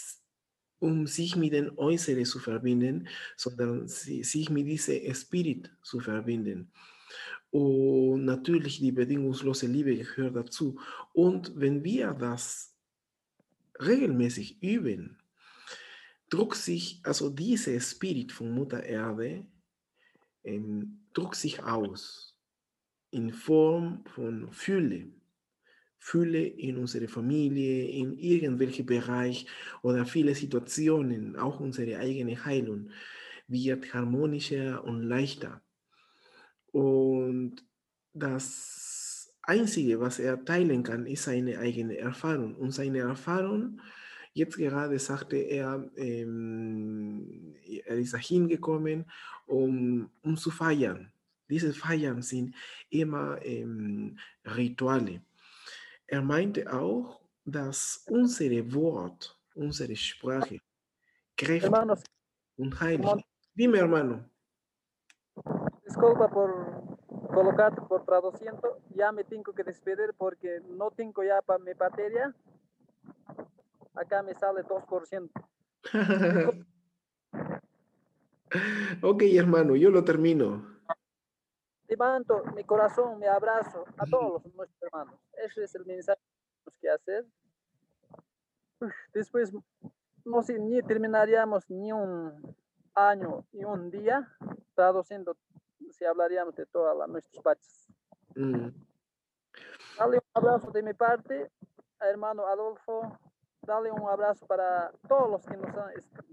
um 0.80 1.06
sich 1.06 1.34
mit 1.34 1.52
den 1.52 1.76
Äußeren 1.76 2.24
zu 2.24 2.38
verbinden, 2.38 3.08
sondern 3.36 3.88
sich 3.88 4.50
mit 4.50 4.66
diesem 4.66 5.14
Spirit 5.14 5.70
zu 5.82 5.98
verbinden. 5.98 6.70
Und 7.50 8.26
natürlich 8.26 8.78
die 8.78 8.92
bedingungslose 8.92 9.66
Liebe 9.66 9.96
gehört 9.96 10.36
dazu. 10.36 10.78
Und 11.12 11.52
wenn 11.56 11.82
wir 11.82 12.12
das 12.12 12.74
regelmäßig 13.80 14.62
üben, 14.62 15.16
druckt 16.28 16.58
sich, 16.58 17.00
also 17.04 17.30
dieser 17.30 17.80
Spirit 17.80 18.32
von 18.32 18.50
Mutter 18.50 18.82
Erde, 18.82 19.46
ähm, 20.44 21.00
druckt 21.14 21.36
sich 21.36 21.62
aus 21.62 22.36
in 23.10 23.32
Form 23.32 24.04
von 24.14 24.52
Fülle. 24.52 25.08
Fülle 25.98 26.44
in 26.46 26.76
unserer 26.78 27.08
Familie, 27.08 27.88
in 27.88 28.16
irgendwelchem 28.18 28.86
Bereich 28.86 29.46
oder 29.82 30.06
viele 30.06 30.34
Situationen, 30.34 31.36
auch 31.36 31.60
unsere 31.60 31.98
eigene 31.98 32.44
Heilung 32.44 32.90
wird 33.48 33.92
harmonischer 33.92 34.84
und 34.84 35.02
leichter. 35.02 35.60
Und 36.70 37.56
das 38.12 39.34
Einzige, 39.42 39.98
was 40.00 40.18
er 40.18 40.44
teilen 40.44 40.82
kann, 40.82 41.06
ist 41.06 41.24
seine 41.24 41.58
eigene 41.58 41.96
Erfahrung. 41.96 42.54
Und 42.56 42.72
seine 42.72 42.98
Erfahrung, 42.98 43.80
jetzt 44.34 44.56
gerade 44.56 44.98
sagte 44.98 45.36
er, 45.36 45.90
ähm, 45.96 47.54
er 47.86 47.96
ist 47.96 48.12
dahin 48.12 48.48
gekommen, 48.48 49.06
um, 49.46 50.10
um 50.22 50.36
zu 50.36 50.50
feiern. 50.50 51.10
Diese 51.48 51.72
Feiern 51.72 52.20
sind 52.20 52.54
immer 52.90 53.40
ähm, 53.42 54.18
Rituale. 54.44 55.22
Er 56.08 56.22
meinte 56.22 56.72
auch, 56.72 57.20
dass 57.44 58.04
unsere 58.08 58.72
Wort, 58.72 59.38
unsere 59.54 59.94
Sprache 59.94 60.60
kräftig 61.36 61.70
und 62.56 62.80
heilig. 62.80 63.24
Dime, 63.54 63.78
hermano. 63.78 64.24
Disculpa 65.84 66.28
por 66.28 66.50
colocarte 67.28 67.82
por 67.82 68.04
traduciendo. 68.06 68.80
Ya 68.94 69.12
me 69.12 69.22
tengo 69.24 69.52
que 69.52 69.62
despedir 69.62 70.14
porque 70.16 70.60
no 70.78 70.90
tengo 70.90 71.22
ya 71.22 71.42
para 71.42 71.58
mi 71.62 71.74
batería. 71.74 72.34
Acá 73.94 74.22
me 74.22 74.34
sale 74.34 74.62
2%. 74.64 75.30
ok, 79.02 79.22
hermano, 79.34 79.76
yo 79.76 79.90
lo 79.90 80.04
termino. 80.04 80.77
Levanto 81.88 82.44
mi 82.54 82.64
corazón, 82.64 83.18
mi 83.18 83.26
abrazo 83.26 83.84
a 83.96 84.04
todos 84.04 84.44
nuestros 84.54 84.82
hermanos. 84.82 85.18
Ese 85.32 85.64
es 85.64 85.74
el 85.74 85.86
mensaje 85.86 86.20
que 86.20 86.80
tenemos 86.80 86.80
que 86.80 86.90
hacer. 86.90 87.26
Después, 89.12 89.52
no 90.24 90.42
sé, 90.42 90.58
ni 90.58 90.82
terminaríamos 90.82 91.68
ni 91.70 91.90
un 91.90 92.56
año 92.94 93.46
y 93.52 93.64
un 93.64 93.90
día 93.90 94.28
traduciendo 94.74 95.36
si 95.90 96.04
hablaríamos 96.04 96.54
de 96.54 96.66
todas 96.66 97.08
nuestros 97.08 97.42
baches. 97.42 97.86
Mm. 98.34 98.68
Dale 99.98 100.18
un 100.18 100.30
abrazo 100.34 100.70
de 100.70 100.82
mi 100.82 100.92
parte, 100.94 101.50
hermano 102.00 102.46
Adolfo. 102.46 103.18
Dale 103.62 103.90
un 103.90 104.08
abrazo 104.08 104.46
para 104.46 104.92
todos 105.08 105.30
los 105.30 105.46
que 105.46 105.56
nos, 105.56 105.74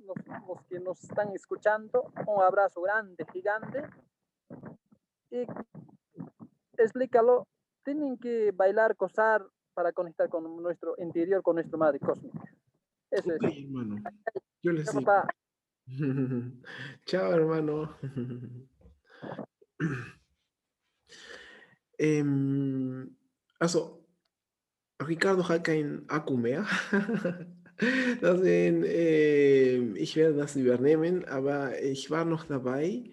los, 0.06 0.62
que 0.67 0.80
nos 0.80 1.03
están 1.03 1.32
escuchando. 1.32 2.12
Un 2.27 2.43
abrazo 2.43 2.82
grande, 2.82 3.25
gigante. 3.32 3.84
Y 5.31 5.45
explícalo. 6.77 7.47
Tienen 7.83 8.17
que 8.17 8.51
bailar, 8.51 8.95
cosar 8.95 9.45
para 9.73 9.91
conectar 9.91 10.29
con 10.29 10.61
nuestro 10.61 10.95
interior, 10.97 11.43
con 11.43 11.55
nuestro 11.55 11.77
madre 11.77 11.99
cósmica. 11.99 12.41
Eso 13.11 13.33
es. 13.33 13.41
hermano. 13.43 14.01
Yo 14.61 14.71
les 14.71 14.91
digo. 14.91 15.11
Chao, 17.05 17.33
hermano. 17.33 17.95
Ähm, 21.97 23.15
also, 23.57 24.05
Ricardo 24.99 25.47
hat 25.47 25.63
kein 25.63 26.03
Akku 26.09 26.35
mehr. 26.35 26.65
Deswegen, 28.21 28.83
äh, 28.83 29.77
ich 29.97 30.15
werde 30.15 30.38
das 30.38 30.55
übernehmen, 30.55 31.25
aber 31.25 31.81
ich 31.81 32.09
war 32.11 32.25
noch 32.25 32.45
dabei 32.45 33.11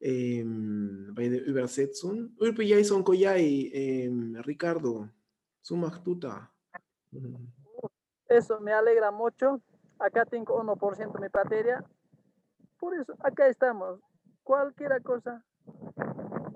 ähm, 0.00 1.12
bei 1.14 1.28
der 1.28 1.44
Übersetzung. 1.44 2.34
Urpi 2.38 2.68
Jason 2.68 3.02
Koyai, 3.02 3.70
ähm, 3.72 4.36
Ricardo, 4.46 5.08
sumach 5.60 5.98
tuta. 6.02 6.50
Eso 8.28 8.60
me 8.60 8.72
alegra 8.72 9.10
mucho. 9.10 9.60
Acá 9.98 10.24
tengo 10.24 10.60
1% 10.62 11.20
mi 11.20 11.28
batería. 11.28 11.84
Por 12.78 12.94
eso, 12.94 13.14
acá 13.20 13.48
estamos. 13.48 14.00
Cualquier 14.44 15.02
cosa 15.02 15.44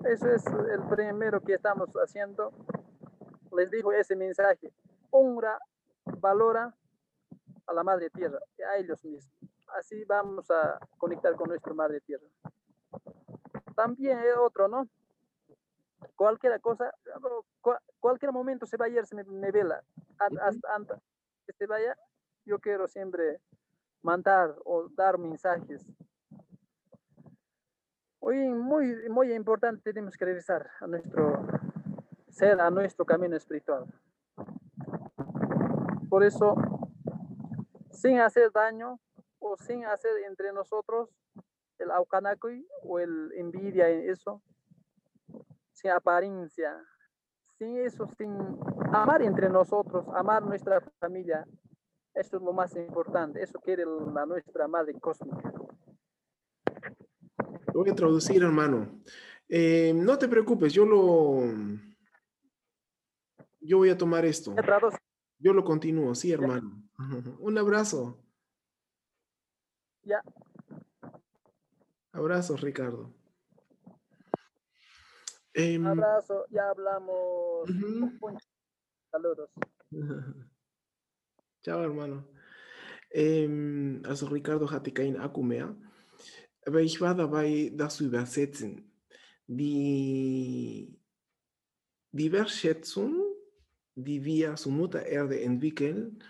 eso 0.05 0.29
es 0.29 0.45
el 0.47 0.83
primero 0.89 1.39
que 1.41 1.53
estamos 1.53 1.89
haciendo. 1.95 2.51
Les 3.55 3.71
digo 3.71 3.93
ese 3.93 4.15
mensaje. 4.15 4.73
Honra, 5.11 5.57
valora 6.19 6.75
a 7.65 7.73
la 7.73 7.83
Madre 7.83 8.09
Tierra, 8.09 8.39
a 8.69 8.77
ellos 8.77 9.03
mismos. 9.05 9.33
Así 9.77 10.03
vamos 10.03 10.49
a 10.51 10.77
conectar 10.97 11.33
con 11.35 11.49
nuestra 11.49 11.73
Madre 11.73 12.01
Tierra. 12.01 12.27
También 13.83 14.17
hay 14.17 14.29
otro, 14.39 14.69
¿no? 14.69 14.87
Cualquier 16.15 16.59
cosa, 16.61 16.93
cualquier 17.99 18.31
momento 18.31 18.65
se 18.65 18.77
va 18.77 18.85
a 18.85 18.89
ir, 18.89 19.05
se 19.05 19.15
me, 19.15 19.51
vela. 19.51 19.83
Hasta 20.17 20.73
antes 20.73 20.97
que 21.45 21.51
se 21.51 21.65
vaya, 21.65 21.97
yo 22.45 22.59
quiero 22.59 22.87
siempre 22.87 23.41
mandar 24.01 24.55
o 24.63 24.87
dar 24.89 25.17
mensajes 25.17 25.85
Hoy 28.25 28.37
muy, 28.37 29.09
muy 29.09 29.33
importante 29.33 29.91
tenemos 29.91 30.15
que 30.15 30.23
regresar 30.23 30.69
a 30.79 30.87
nuestro 30.87 31.45
ser, 32.29 32.61
a 32.61 32.69
nuestro 32.69 33.03
camino 33.05 33.35
espiritual. 33.35 33.85
Por 36.09 36.23
eso, 36.23 36.55
sin 37.91 38.21
hacer 38.21 38.49
daño 38.53 38.97
o 39.39 39.57
sin 39.57 39.85
hacer 39.85 40.11
entre 40.25 40.53
nosotros 40.53 41.09
el 41.83 41.91
aucanacui 41.91 42.65
o 42.83 42.99
el 42.99 43.31
envidia 43.35 43.89
en 43.89 44.09
eso, 44.09 44.41
sin 45.71 45.91
apariencia, 45.91 46.75
sin 47.57 47.77
eso, 47.77 48.07
sin 48.17 48.33
amar 48.91 49.21
entre 49.21 49.49
nosotros, 49.49 50.05
amar 50.15 50.43
nuestra 50.43 50.81
familia, 50.99 51.45
eso 52.13 52.37
es 52.37 52.43
lo 52.43 52.53
más 52.53 52.75
importante, 52.75 53.41
eso 53.41 53.59
quiere 53.59 53.85
la 53.85 54.25
nuestra 54.25 54.67
madre 54.67 54.93
cósmica 54.99 55.53
voy 57.73 57.89
a 57.89 57.95
traducir, 57.95 58.41
hermano. 58.43 59.01
Eh, 59.49 59.93
no 59.95 60.17
te 60.17 60.27
preocupes, 60.27 60.73
yo 60.73 60.85
lo... 60.85 61.41
Yo 63.59 63.77
voy 63.77 63.89
a 63.89 63.97
tomar 63.97 64.25
esto. 64.25 64.53
Yo 65.39 65.53
lo 65.53 65.63
continúo, 65.63 66.13
sí, 66.15 66.31
hermano. 66.31 66.83
Un 67.39 67.57
abrazo. 67.57 68.19
Ya. 70.03 70.21
Abrazos, 72.13 72.61
Ricardo. 72.61 73.11
Em, 75.55 75.85
abrazo, 75.85 76.45
ya 76.51 76.69
hablamos. 76.69 77.69
Saludos. 79.11 79.49
Chao, 81.63 81.81
hermano. 81.81 82.27
Also 84.05 84.27
Ricardo 84.27 84.67
Hatikain 84.67 85.17
Akumea. 85.17 85.75
Aber 86.65 86.81
ich 86.81 87.01
war 87.01 87.15
dabei, 87.15 87.71
das 87.73 87.97
zu 87.97 88.05
übersetzen. 88.05 88.91
Die, 89.47 90.99
die 92.11 92.31
Wertschätzung, 92.31 93.15
die 93.95 94.23
wir 94.23 94.55
zur 94.55 94.71
Mutter 94.71 95.05
Erde 95.05 95.41
entwickeln, 95.41 96.23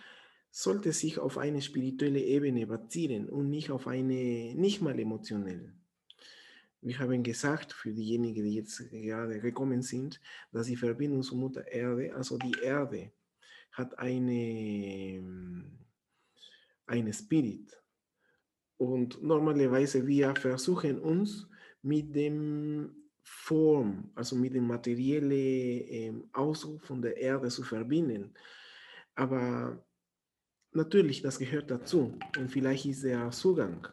sollte 0.55 0.93
sich 0.93 1.17
auf 1.17 1.39
eine 1.39 1.63
spirituelle 1.63 2.21
Ebene 2.21 2.67
basieren 2.67 3.27
und 3.27 3.49
nicht 3.49 3.71
auf 3.71 3.87
eine, 3.87 4.53
nicht 4.53 4.83
mal 4.83 4.97
emotionell. 4.99 5.73
Wir 6.79 6.99
haben 6.99 7.23
gesagt, 7.23 7.73
für 7.73 7.91
diejenigen, 7.91 8.43
die 8.43 8.53
jetzt 8.53 8.87
gerade 8.91 9.39
gekommen 9.39 9.81
sind, 9.81 10.21
dass 10.51 10.67
die 10.67 10.75
Verbindung 10.75 11.23
zur 11.23 11.39
Mutter 11.39 11.67
Erde, 11.67 12.13
also 12.13 12.37
die 12.37 12.53
Erde, 12.61 13.11
hat 13.71 13.97
eine, 13.97 15.23
eine 16.85 17.13
Spirit. 17.13 17.75
Und 18.77 19.23
normalerweise 19.23 20.05
wir 20.05 20.35
versuchen 20.35 20.99
uns 20.99 21.47
mit 21.81 22.15
dem 22.15 22.95
Form, 23.23 24.11
also 24.13 24.35
mit 24.35 24.53
dem 24.53 24.67
materiellen 24.67 25.31
ähm, 25.31 26.29
Ausdruck 26.31 26.83
von 26.83 27.01
der 27.01 27.17
Erde 27.17 27.47
zu 27.47 27.63
verbinden. 27.63 28.35
Aber 29.15 29.83
natürlich, 30.75 31.21
das 31.21 31.39
gehört 31.39 31.69
dazu. 31.71 32.17
Und 32.37 32.49
vielleicht 32.49 32.85
ist 32.85 33.03
der 33.03 33.31
Zugang, 33.31 33.87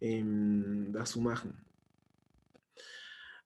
ähm, 0.00 0.92
das 0.92 1.10
zu 1.10 1.20
machen. 1.20 1.54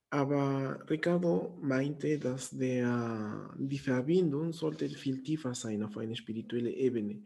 Aber 0.09 0.83
Ricardo 0.89 1.57
meinte, 1.61 2.19
dass 2.19 2.49
der, 2.49 3.49
die 3.57 3.79
Verbindung 3.79 4.51
sollte 4.51 4.89
viel 4.89 5.23
tiefer 5.23 5.55
sein 5.55 5.83
auf 5.83 5.97
einer 5.97 6.15
spirituellen 6.15 6.73
Ebene. 6.73 7.23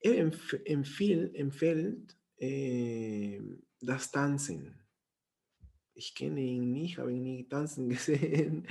Er 0.00 0.18
empf 0.18 0.56
empfiehlt, 0.64 1.34
empfiehlt 1.34 2.16
äh, 2.38 3.40
das 3.80 4.10
Tanzen. 4.12 4.78
Ich 5.94 6.14
kenne 6.14 6.40
ihn 6.40 6.72
nicht, 6.72 6.98
habe 6.98 7.12
ihn 7.12 7.22
nie 7.22 7.48
tanzen 7.48 7.88
gesehen. 7.88 8.68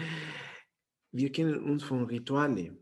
Wir 1.12 1.32
kennen 1.32 1.62
uns 1.62 1.84
von 1.84 2.06
Rituale 2.06 2.78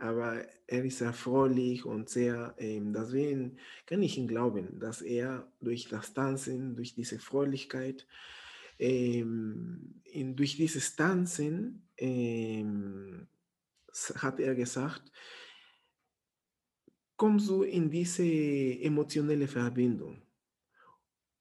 aber 0.00 0.46
er 0.66 0.84
ist 0.84 0.98
sehr 0.98 1.12
fröhlich 1.12 1.84
und 1.84 2.08
sehr, 2.08 2.54
ähm, 2.58 2.92
deswegen 2.92 3.58
kann 3.86 4.02
ich 4.02 4.16
ihm 4.16 4.26
glauben, 4.26 4.78
dass 4.80 5.02
er 5.02 5.46
durch 5.60 5.88
das 5.88 6.14
Tanzen, 6.14 6.74
durch 6.74 6.94
diese 6.94 7.18
Fröhlichkeit, 7.18 8.06
ähm, 8.78 10.00
in, 10.04 10.36
durch 10.36 10.56
dieses 10.56 10.96
Tanzen, 10.96 11.82
ähm, 11.98 13.26
hat 14.16 14.40
er 14.40 14.54
gesagt, 14.54 15.12
kommst 17.16 17.50
du 17.50 17.64
in 17.64 17.90
diese 17.90 18.24
emotionelle 18.24 19.48
Verbindung. 19.48 20.22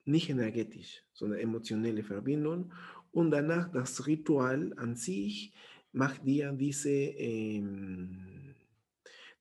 Nicht 0.03 0.29
energetisch, 0.29 1.03
sondern 1.13 1.39
emotionelle 1.39 2.03
Verbindung. 2.03 2.73
Und 3.11 3.31
danach 3.31 3.71
das 3.71 4.05
Ritual 4.05 4.73
an 4.75 4.95
sich 4.97 5.53
macht 5.93 6.25
dir 6.25 6.51
diese 6.51 6.89
ähm, 6.89 8.38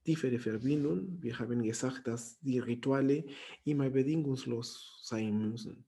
tiefere 0.09 0.39
Verbindung. 0.39 1.21
Wir 1.21 1.39
haben 1.39 1.63
gesagt, 1.63 2.07
dass 2.07 2.41
die 2.41 2.59
Rituale 2.61 3.25
immer 3.65 3.91
bedingungslos 3.91 5.01
sein 5.03 5.51
müssen. 5.51 5.85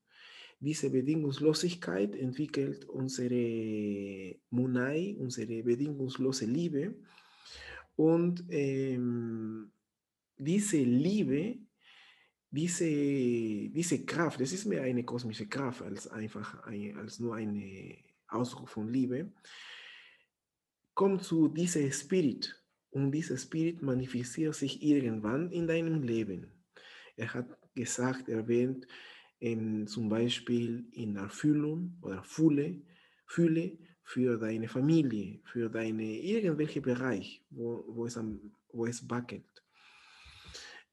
Diese 0.59 0.91
Bedingungslosigkeit 0.91 2.15
entwickelt 2.15 2.85
unsere 2.85 4.37
Munai, 4.51 5.17
unsere 5.19 5.63
bedingungslose 5.63 6.45
Liebe. 6.45 6.97
Und 7.97 8.45
ähm, 8.51 9.73
diese 10.37 10.83
Liebe, 10.83 11.57
diese, 12.51 12.85
diese 12.85 14.05
Kraft, 14.05 14.39
das 14.39 14.53
ist 14.53 14.67
mehr 14.67 14.83
eine 14.83 15.03
kosmische 15.03 15.47
Kraft 15.49 15.81
als 15.81 16.09
einfach 16.09 16.63
ein, 16.65 16.95
als 16.99 17.21
nur 17.21 17.37
ein 17.37 17.97
Ausdruck 18.29 18.69
von 18.69 18.93
Liebe, 18.93 19.33
kommt 20.93 21.23
zu 21.23 21.49
diesem 21.49 21.91
Spirit, 21.91 22.60
und 22.91 23.13
dieser 23.13 23.37
Spirit 23.37 23.83
manifestiert 23.83 24.55
sich 24.55 24.83
irgendwann 24.83 25.51
in 25.51 25.67
deinem 25.67 26.03
Leben. 26.03 26.47
Er 27.17 27.33
hat 27.35 27.59
gesagt, 27.75 28.29
erwähnt, 28.29 28.87
in, 29.39 29.87
zum 29.87 30.09
Beispiel 30.09 30.87
in 30.93 31.17
Erfüllung 31.17 31.97
oder 32.03 32.23
Fülle, 32.25 32.83
Fülle 33.27 33.79
für 34.03 34.39
deine 34.39 34.69
Familie, 34.69 35.41
für 35.45 35.71
deine 35.71 36.19
irgendwelche 36.19 36.81
Bereich, 36.81 37.43
wo, 37.51 37.85
wo, 37.89 38.07
es, 38.07 38.17
am, 38.17 38.53
wo 38.73 38.87
es 38.87 39.09
wackelt. 39.09 39.65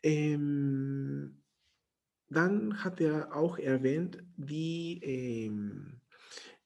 Ähm, 0.03 1.41
dann 2.29 2.83
hat 2.83 3.01
er 3.01 3.35
auch 3.35 3.57
erwähnt, 3.57 4.23
die, 4.37 5.01
ähm, 5.03 6.01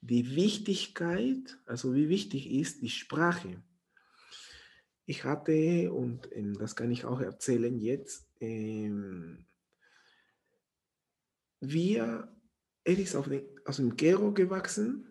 die 0.02 0.36
Wichtigkeit, 0.36 1.58
also 1.66 1.96
wie 1.96 2.10
wichtig 2.10 2.52
ist 2.52 2.82
die 2.82 2.90
Sprache 2.90 3.64
ich 5.12 5.24
hatte, 5.24 5.92
und 5.92 6.30
ähm, 6.36 6.58
das 6.58 6.76
kann 6.76 6.92
ich 6.92 7.06
auch 7.06 7.22
erzählen 7.22 7.78
jetzt, 7.80 8.26
ähm, 8.40 9.46
wir, 11.60 12.28
er 12.84 12.98
ist 12.98 13.16
auf 13.16 13.28
den, 13.28 13.44
aus 13.66 13.78
dem 13.78 13.96
Kero 13.96 14.32
gewachsen, 14.32 15.06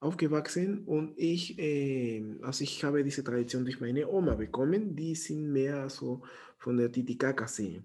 aufgewachsen 0.00 0.84
und 0.86 1.12
ich, 1.16 1.58
äh, 1.58 2.24
also 2.42 2.64
ich 2.64 2.82
habe 2.82 3.04
diese 3.04 3.22
Tradition 3.22 3.64
durch 3.64 3.80
meine 3.80 4.08
Oma 4.08 4.34
bekommen, 4.34 4.96
die 4.96 5.14
sind 5.14 5.52
mehr 5.52 5.88
so 5.90 6.22
von 6.58 6.76
der 6.76 6.90
Titicaca-See. 6.90 7.82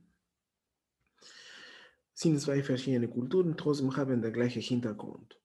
Sind 2.14 2.40
zwei 2.40 2.64
verschiedene 2.64 3.08
Kulturen, 3.08 3.56
trotzdem 3.58 3.96
haben 3.96 4.22
den 4.22 4.34
gleichen 4.34 4.62
Hintergrund. 4.62 5.40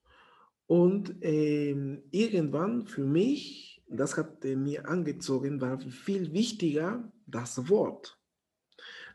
Und 0.65 1.15
ähm, 1.21 2.03
irgendwann 2.09 2.87
für 2.87 3.03
mich 3.03 3.72
das 3.93 4.17
hat 4.17 4.43
mir 4.43 4.87
angezogen, 4.87 5.61
war 5.61 5.79
viel 5.79 6.33
wichtiger 6.33 7.11
das 7.25 7.69
Wort. 7.69 8.19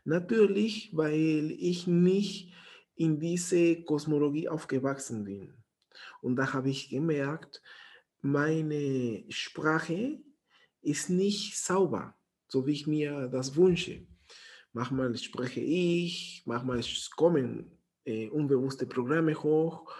Natürlich, 0.05 0.91
weil 0.93 1.51
ich 1.51 1.87
nicht 1.87 2.53
in 2.95 3.19
diese 3.19 3.83
Kosmologie 3.83 4.49
aufgewachsen 4.49 5.23
bin. 5.23 5.53
Und 6.21 6.35
da 6.35 6.53
habe 6.53 6.69
ich 6.69 6.89
gemerkt, 6.89 7.61
meine 8.21 9.23
Sprache 9.29 10.19
ist 10.81 11.09
nicht 11.09 11.57
sauber, 11.57 12.15
so 12.47 12.65
wie 12.65 12.73
ich 12.73 12.87
mir 12.87 13.27
das 13.27 13.55
wünsche. 13.55 14.05
Manchmal 14.73 15.15
spreche 15.17 15.61
ich, 15.61 16.43
manchmal 16.45 16.81
kommen 17.15 17.71
äh, 18.05 18.29
unbewusste 18.29 18.85
Programme 18.85 19.35
hoch 19.41 19.91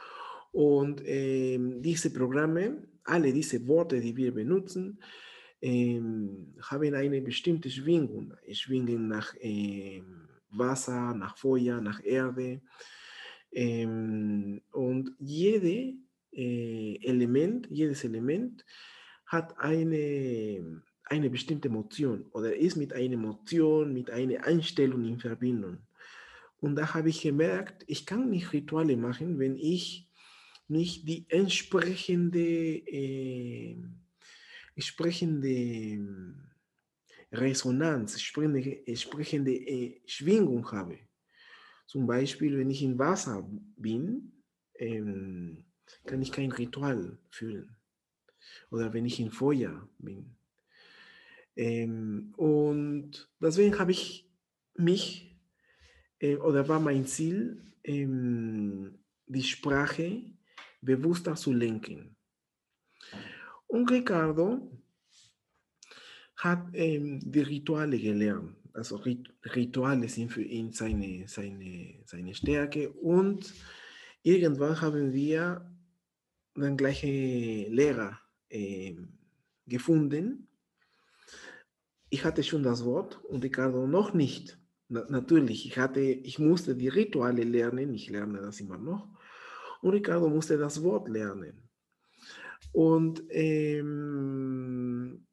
und 0.52 1.02
äh, 1.06 1.58
diese 1.80 2.12
Programme 2.12 2.88
alle 3.10 3.34
diese 3.34 3.66
Worte, 3.68 4.00
die 4.00 4.16
wir 4.16 4.34
benutzen, 4.34 5.00
ähm, 5.62 6.54
haben 6.62 6.94
eine 6.94 7.22
bestimmte 7.22 7.70
Schwingung. 7.70 8.34
Schwingen 8.52 9.08
nach 9.08 9.34
ähm, 9.40 10.28
Wasser, 10.52 11.14
nach 11.14 11.38
Feuer, 11.38 11.82
nach 11.82 12.04
Erde. 12.04 12.62
Ähm, 13.52 14.62
und 14.72 15.12
jede 15.20 15.96
äh, 16.32 16.96
Element, 17.04 17.68
jedes 17.70 18.04
Element 18.04 18.66
hat 19.26 19.58
eine, 19.60 20.82
eine 21.04 21.30
bestimmte 21.30 21.68
Emotion 21.68 22.26
oder 22.32 22.56
ist 22.56 22.78
mit 22.78 22.94
einer 22.94 23.16
Emotion, 23.16 23.94
mit 23.94 24.10
einer 24.10 24.44
Einstellung 24.46 25.06
in 25.06 25.20
Verbindung. 25.20 25.80
Und 26.62 26.76
da 26.76 26.94
habe 26.94 27.10
ich 27.10 27.22
gemerkt, 27.22 27.84
ich 27.88 28.06
kann 28.06 28.30
nicht 28.30 28.52
Rituale 28.54 28.98
machen, 28.98 29.40
wenn 29.40 29.56
ich 29.56 30.09
nicht 30.70 31.08
die 31.08 31.26
entsprechende, 31.30 32.40
äh, 32.40 33.76
entsprechende 34.76 36.36
Resonanz, 37.32 38.14
entsprechende, 38.14 39.54
äh, 39.54 40.02
Schwingung 40.06 40.72
habe. 40.72 41.00
Zum 41.86 42.06
Beispiel, 42.06 42.58
wenn 42.58 42.70
ich 42.70 42.84
in 42.84 43.00
Wasser 43.00 43.48
bin, 43.76 44.32
ähm, 44.76 45.66
kann 46.06 46.22
ich 46.22 46.32
kein 46.32 46.52
Ritual 46.52 47.18
fühlen. 47.30 47.76
Oder 48.70 48.94
wenn 48.94 49.06
ich 49.06 49.20
in 49.20 49.32
Feuer 49.32 49.88
bin. 49.98 50.36
Ähm, 51.56 52.34
und 52.38 53.30
deswegen 53.42 53.78
habe 53.80 53.92
ich 53.92 54.30
mich, 54.76 55.36
äh, 56.20 56.36
oder 56.38 56.68
war 56.68 56.80
mein 56.80 57.06
Ziel, 57.06 57.62
ähm, 57.84 59.00
die 59.28 59.44
Sprache 59.44 60.22
bewusster 60.82 61.36
zu 61.36 61.54
lenken. 61.54 62.16
Und 63.68 63.90
Ricardo 63.92 64.72
hat 66.38 66.70
ähm, 66.74 67.20
die 67.24 67.42
Rituale 67.42 68.00
gelernt. 68.00 68.56
Also 68.74 68.96
Rit 68.98 69.34
Rituale 69.56 70.08
sind 70.08 70.32
für 70.32 70.44
ihn 70.44 70.72
seine, 70.72 71.28
seine, 71.28 72.02
seine 72.06 72.34
Stärke. 72.34 72.90
Und 72.90 73.54
irgendwann 74.24 74.80
haben 74.80 75.14
wir 75.14 75.70
den 76.56 76.78
gleichen 76.78 77.72
Lehrer 77.72 78.20
äh, 78.50 78.96
gefunden. 79.66 80.48
Ich 82.10 82.24
hatte 82.24 82.44
schon 82.44 82.64
das 82.64 82.86
Wort 82.86 83.24
und 83.26 83.44
Ricardo 83.44 83.86
noch 83.86 84.14
nicht. 84.14 84.58
Na, 84.88 85.06
natürlich, 85.10 85.68
ich, 85.68 85.78
hatte, 85.78 86.02
ich 86.02 86.40
musste 86.40 86.76
die 86.76 86.88
Rituale 86.88 87.44
lernen. 87.44 87.94
Ich 87.94 88.10
lerne 88.10 88.40
das 88.42 88.60
immer 88.60 88.78
noch. 88.78 89.08
Und 89.82 89.94
Ricardo 89.94 90.30
musste 90.30 90.58
das 90.58 90.84
Wort 90.84 91.08
lernen. 91.10 91.70
Und 92.72 93.24
ähm, 93.30 95.26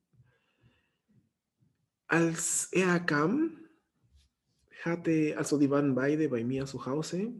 als 2.06 2.68
er 2.72 3.00
kam, 3.00 3.58
hatte, 4.82 5.34
also 5.36 5.58
die 5.58 5.68
waren 5.68 5.94
beide 5.94 6.28
bei 6.28 6.44
mir 6.44 6.64
zu 6.66 6.84
Hause 6.86 7.32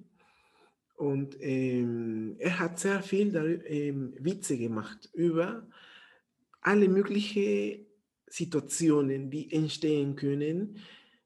und 0.97 1.37
ähm, 1.41 2.37
er 2.39 2.59
hat 2.59 2.79
sehr 2.81 3.03
viel 3.03 3.63
ähm, 3.67 4.15
Witze 4.19 4.57
gemacht 4.57 5.11
über 5.13 5.69
alle 6.61 6.89
möglichen 6.89 7.87
Situationen, 8.27 9.31
die 9.31 9.53
entstehen 9.53 10.17
können, 10.17 10.79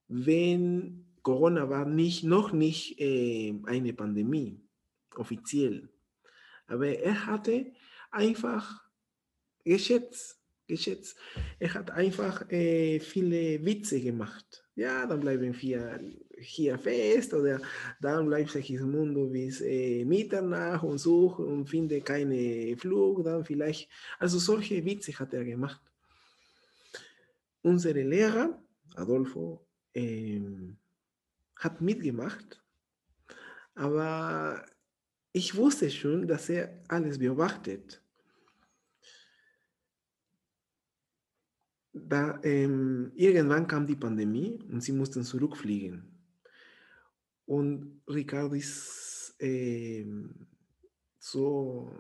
wenn 0.09 1.07
Corona 1.23 1.71
war 1.71 1.87
nicht, 1.87 2.25
noch 2.25 2.53
nicht 2.53 3.01
äh, 3.01 3.55
eine 3.65 3.93
Pandemie, 3.93 4.61
offiziell. 5.17 5.89
Aber 6.67 6.87
er 6.87 7.27
hatte 7.27 7.73
einfach 8.11 8.85
geschätzt, 9.65 10.39
geschätzt. 10.67 11.17
Er 11.59 11.75
hat 11.75 11.91
einfach 11.91 12.49
äh, 12.51 13.01
viele 13.01 13.65
Witze 13.65 14.01
gemacht. 14.01 14.65
Ja, 14.77 15.07
dann 15.07 15.21
bleiben 15.21 15.55
wir 15.61 16.01
hier 16.39 16.79
fest 16.79 17.35
oder 17.35 17.61
dann 18.01 18.27
bleibt 18.27 18.51
Segismundo 18.51 19.27
bis 19.27 19.61
äh, 19.61 20.05
Mitternacht 20.05 20.85
und 20.85 20.99
sucht 20.99 21.41
und 21.41 21.69
findet 21.69 22.05
keine 22.07 22.77
Flug, 22.77 23.25
dann 23.25 23.45
vielleicht. 23.45 23.91
Also 24.19 24.39
solche 24.39 24.83
Witze 24.85 25.13
hat 25.19 25.35
er 25.35 25.45
gemacht. 25.45 25.81
Unsere 27.63 28.03
Lehrer, 28.03 28.59
Adolfo, 28.95 29.67
ähm, 29.93 30.77
hat 31.57 31.81
mitgemacht, 31.81 32.63
aber 33.75 34.65
ich 35.33 35.55
wusste 35.57 35.91
schon, 35.91 36.27
dass 36.27 36.49
er 36.49 36.83
alles 36.89 37.19
beobachtet. 37.19 38.03
Da, 41.93 42.41
ähm, 42.43 43.13
irgendwann 43.15 43.67
kam 43.67 43.87
die 43.87 43.97
Pandemie 43.97 44.59
und 44.71 44.83
sie 44.83 44.93
mussten 44.93 45.25
zurückfliegen. 45.25 46.11
Und 47.47 48.03
Ricardo 48.09 48.55
ist 48.55 49.35
äh, 49.41 50.07
so, 51.19 51.93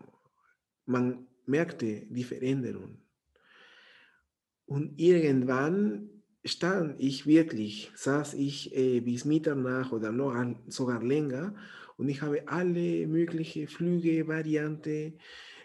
man 0.86 1.26
merkte 1.46 2.06
die 2.06 2.24
Veränderung. 2.24 2.98
Und 4.66 4.98
irgendwann 5.00 6.22
stand 6.44 7.00
ich 7.00 7.26
wirklich, 7.26 7.90
saß 7.94 8.34
ich 8.34 8.74
äh, 8.76 9.00
bis 9.00 9.24
Mitternacht 9.24 9.92
oder 9.92 10.12
noch 10.12 10.32
an, 10.32 10.62
sogar 10.68 11.02
länger 11.02 11.54
und 12.00 12.08
ich 12.08 12.22
habe 12.22 12.48
alle 12.48 13.06
möglichen 13.06 13.68
Flüge, 13.68 14.26
Varianten 14.26 15.18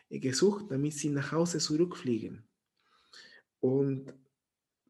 äh, 0.10 0.20
gesucht, 0.20 0.66
damit 0.70 0.92
sie 0.92 1.10
nach 1.10 1.32
Hause 1.32 1.60
zurückfliegen. 1.60 2.44
Und 3.62 4.14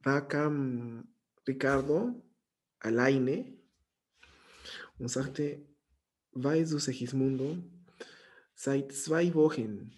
da 0.02 0.22
kam 0.22 1.08
Ricardo 1.48 2.20
alleine 2.80 3.54
und 4.98 5.08
sagte, 5.08 5.62
weißt 6.32 6.74
du, 6.74 6.80
Segismundo, 6.80 7.58
seit 8.56 8.92
zwei 8.94 9.32
Wochen 9.36 9.94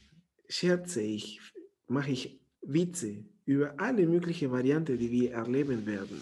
scherze 0.50 1.02
ich, 1.02 1.40
mache 1.88 2.12
ich 2.12 2.42
Witze 2.62 3.24
über 3.46 3.80
alle 3.80 4.06
möglichen 4.06 4.52
Varianten, 4.52 4.98
die 4.98 5.12
wir 5.12 5.32
erleben 5.32 5.86
werden. 5.86 6.22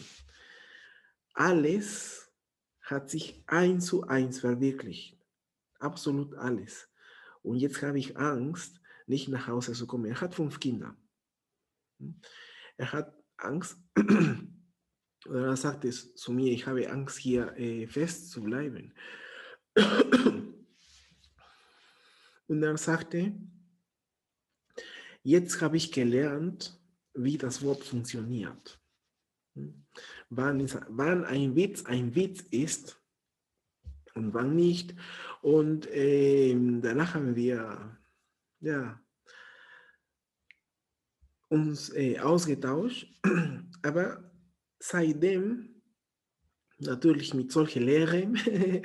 Alles 1.33 2.31
hat 2.81 3.09
sich 3.09 3.43
eins 3.47 3.87
zu 3.87 4.03
eins 4.03 4.41
verwirklicht. 4.41 5.14
Absolut 5.85 6.33
alles. 6.33 6.89
Und 7.43 7.57
jetzt 7.57 7.79
habe 7.83 7.99
ich 7.99 8.17
Angst, 8.17 8.81
nicht 9.05 9.27
nach 9.27 9.47
Hause 9.47 9.73
zu 9.73 9.85
kommen. 9.85 10.05
Er 10.05 10.19
hat 10.19 10.33
fünf 10.33 10.59
Kinder. 10.59 10.97
Er 12.75 12.91
hat 12.91 13.13
Angst, 13.37 13.77
oder 15.27 15.45
er 15.45 15.55
sagt 15.55 15.85
es 15.85 16.15
zu 16.15 16.33
mir, 16.33 16.51
ich 16.51 16.65
habe 16.65 16.89
Angst, 16.89 17.19
hier 17.19 17.55
äh, 17.55 17.85
fest 17.85 18.31
zu 18.31 18.41
bleiben. 18.41 18.95
Und 22.47 22.63
er 22.63 22.77
sagte, 22.77 23.33
jetzt 25.21 25.61
habe 25.61 25.77
ich 25.77 25.91
gelernt, 25.91 26.81
wie 27.13 27.37
das 27.37 27.61
Wort 27.61 27.83
funktioniert. 27.83 28.81
Hm? 29.53 29.85
Wann, 30.29 30.59
ist, 30.61 30.79
wann 30.89 31.25
ein 31.25 31.55
Witz 31.55 31.85
ein 31.85 32.15
Witz 32.15 32.41
ist 32.49 32.99
und 34.15 34.33
wann 34.33 34.55
nicht. 34.55 34.95
Und 35.45 35.85
äh, 35.91 36.55
danach 36.81 37.13
haben 37.13 37.35
wir 37.35 37.99
ja, 38.61 38.99
uns 41.49 41.93
äh, 41.93 42.17
ausgetauscht. 42.17 43.07
Aber 43.83 44.31
seitdem, 44.79 45.83
natürlich 46.79 47.35
mit 47.35 47.51
solchen 47.51 47.83
Lehren, 47.83 48.39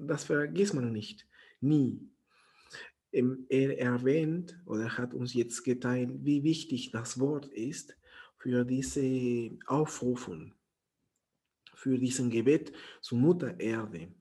das 0.00 0.24
vergisst 0.24 0.74
man 0.74 0.90
nicht. 0.90 1.28
Nie 1.60 2.10
er 3.12 3.78
erwähnt 3.78 4.58
oder 4.66 4.98
hat 4.98 5.14
uns 5.14 5.34
jetzt 5.34 5.62
geteilt, 5.62 6.10
wie 6.24 6.42
wichtig 6.42 6.90
das 6.90 7.20
Wort 7.20 7.46
ist 7.46 7.96
für 8.38 8.64
diese 8.64 9.56
Aufrufung, 9.66 10.52
für 11.72 11.96
diesen 11.96 12.30
Gebet 12.30 12.72
zu 13.00 13.14
Mutter 13.14 13.60
Erde. 13.60 14.12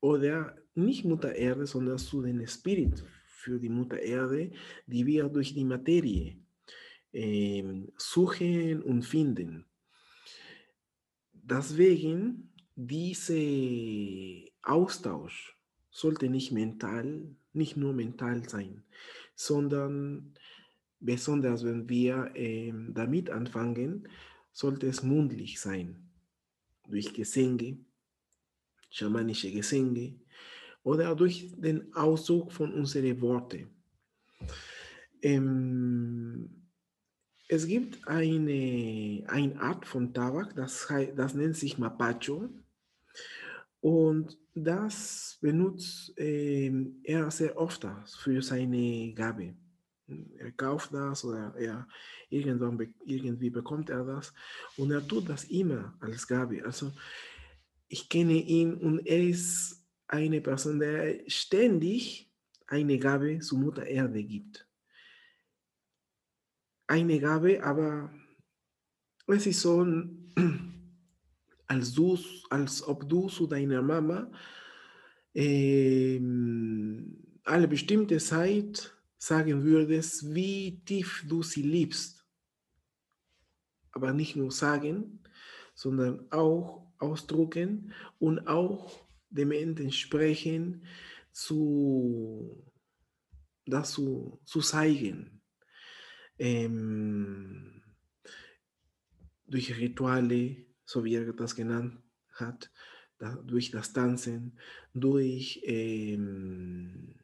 Oder 0.00 0.56
nicht 0.76 1.04
Mutter 1.04 1.34
Erde, 1.34 1.66
sondern 1.66 1.98
zu 1.98 2.22
den 2.22 2.46
Spirit 2.46 3.04
für 3.24 3.58
die 3.58 3.68
Mutter 3.68 3.98
Erde, 3.98 4.50
die 4.86 5.06
wir 5.06 5.28
durch 5.28 5.54
die 5.54 5.64
Materie 5.64 6.36
äh, 7.12 7.64
suchen 7.96 8.82
und 8.82 9.02
finden. 9.02 9.64
Deswegen, 11.32 12.52
dieser 12.74 14.50
Austausch 14.62 15.56
sollte 15.90 16.28
nicht 16.28 16.52
mental 16.52 17.36
nicht 17.56 17.76
nur 17.76 17.92
mental 17.92 18.48
sein, 18.48 18.84
sondern 19.34 20.34
besonders 21.00 21.64
wenn 21.64 21.88
wir 21.88 22.30
äh, 22.34 22.72
damit 22.90 23.30
anfangen, 23.30 24.08
sollte 24.52 24.86
es 24.86 25.02
mundlich 25.02 25.58
sein, 25.58 26.10
durch 26.88 27.12
Gesänge, 27.12 27.78
schamanische 28.90 29.50
Gesänge 29.50 30.20
oder 30.86 31.16
durch 31.16 31.50
den 31.56 31.92
Ausdruck 31.94 32.52
von 32.52 32.72
unseren 32.72 33.20
Worten. 33.20 33.66
Ähm, 35.20 36.48
es 37.48 37.66
gibt 37.66 38.06
eine, 38.06 39.24
eine 39.26 39.60
Art 39.60 39.84
von 39.84 40.14
Tabak, 40.14 40.54
das, 40.54 40.86
das 41.16 41.34
nennt 41.34 41.56
sich 41.56 41.76
Mapacho. 41.76 42.48
Und 43.80 44.38
das 44.54 45.38
benutzt 45.40 46.16
äh, 46.18 46.70
er 47.02 47.32
sehr 47.32 47.58
oft 47.58 47.84
für 48.22 48.40
seine 48.40 49.12
Gabe. 49.12 49.56
Er 50.38 50.52
kauft 50.52 50.94
das 50.94 51.24
oder 51.24 51.52
er 51.58 51.88
irgendwann 52.30 52.94
irgendwie 53.04 53.50
bekommt 53.50 53.90
er 53.90 54.04
das 54.04 54.32
und 54.76 54.92
er 54.92 55.04
tut 55.06 55.28
das 55.28 55.44
immer 55.44 55.96
als 55.98 56.28
Gabe. 56.28 56.64
Also 56.64 56.92
ich 57.88 58.08
kenne 58.08 58.34
ihn 58.34 58.74
und 58.74 59.04
er 59.04 59.24
ist 59.24 59.85
eine 60.08 60.40
Person, 60.40 60.78
der 60.78 61.20
ständig 61.26 62.30
eine 62.66 62.98
Gabe 62.98 63.38
zur 63.40 63.58
Mutter 63.58 63.86
Erde 63.86 64.22
gibt. 64.22 64.66
Eine 66.86 67.18
Gabe, 67.18 67.62
aber 67.62 68.12
es 69.26 69.46
ist 69.46 69.60
so 69.60 69.84
als, 71.66 71.92
du, 71.92 72.18
als 72.50 72.86
ob 72.86 73.08
du 73.08 73.28
zu 73.28 73.46
deiner 73.46 73.82
Mama 73.82 74.30
äh, 75.34 76.16
eine 76.16 77.68
bestimmte 77.68 78.18
Zeit 78.18 78.92
sagen 79.18 79.62
würdest, 79.64 80.34
wie 80.34 80.80
tief 80.84 81.24
du 81.26 81.42
sie 81.42 81.62
liebst. 81.62 82.24
Aber 83.92 84.12
nicht 84.12 84.36
nur 84.36 84.52
sagen, 84.52 85.20
sondern 85.74 86.30
auch 86.30 86.86
ausdrucken 86.98 87.92
und 88.18 88.46
auch 88.46 89.05
dem 89.30 89.52
entsprechen 89.52 90.84
zu, 91.32 92.64
das 93.66 93.92
zu, 93.92 94.40
zu 94.44 94.60
zeigen. 94.60 95.42
Ähm, 96.38 97.82
durch 99.46 99.76
Rituale, 99.78 100.66
so 100.84 101.04
wie 101.04 101.14
er 101.14 101.32
das 101.32 101.54
genannt 101.54 102.02
hat, 102.32 102.70
da, 103.18 103.34
durch 103.36 103.70
das 103.70 103.92
Tanzen, 103.92 104.58
durch 104.92 105.60
ähm, 105.64 107.14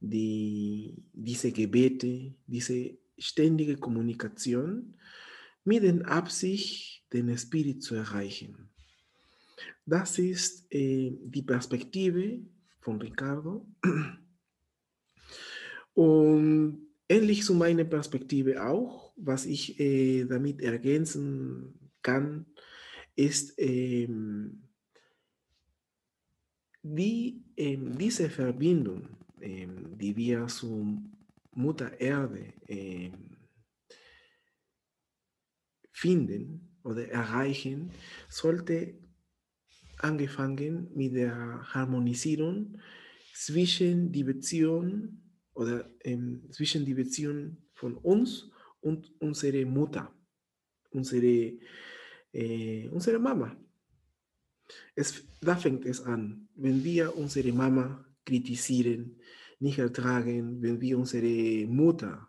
die, 0.00 1.04
diese 1.12 1.52
Gebete, 1.52 2.34
diese 2.46 2.98
ständige 3.18 3.76
Kommunikation 3.76 4.96
mit 5.64 5.82
der 5.82 6.06
Absicht, 6.08 7.04
den 7.12 7.36
Spirit 7.36 7.82
zu 7.82 7.94
erreichen. 7.94 8.67
Das 9.84 10.18
ist 10.18 10.72
äh, 10.72 11.12
die 11.22 11.42
Perspektive 11.42 12.40
von 12.80 13.00
Ricardo. 13.00 13.66
Und 15.94 16.86
ähnlich 17.08 17.44
zu 17.44 17.54
meiner 17.54 17.84
Perspektive 17.84 18.64
auch, 18.64 19.12
was 19.16 19.46
ich 19.46 19.78
äh, 19.80 20.24
damit 20.24 20.60
ergänzen 20.60 21.74
kann, 22.02 22.46
ist 23.16 23.54
ähm, 23.58 24.62
die, 26.82 27.42
diese 27.56 28.30
Verbindung, 28.30 29.08
die 29.40 30.16
wir 30.16 30.46
zu 30.46 31.02
Mutter 31.50 32.00
Erde 32.00 32.54
finden 35.98 36.78
oder 36.84 37.08
erreichen, 37.08 37.90
sollte 38.28 38.94
angefangen 39.98 40.90
mit 40.94 41.14
der 41.14 41.62
Harmonisierung 41.74 42.78
zwischen 43.34 44.10
die 44.10 44.24
Beziehung 44.24 45.20
oder 45.54 45.90
ähm, 46.04 46.42
zwischen 46.50 46.84
die 46.84 46.94
Beziehung 46.94 47.56
von 47.74 47.96
uns 47.96 48.50
und 48.80 49.12
unsere 49.20 49.64
Mutter, 49.64 50.12
unsere, 50.90 51.58
äh, 52.32 52.88
unsere 52.88 53.18
Mama. 53.18 53.56
Es, 54.94 55.22
da 55.40 55.56
fängt 55.56 55.84
es 55.86 56.00
an, 56.00 56.48
wenn 56.54 56.82
wir 56.84 57.16
unsere 57.16 57.52
Mama 57.52 58.04
kritisieren, 58.24 59.16
nicht 59.60 59.78
ertragen, 59.78 60.62
wenn 60.62 60.80
wir 60.80 60.98
unsere 60.98 61.66
Mutter, 61.66 62.28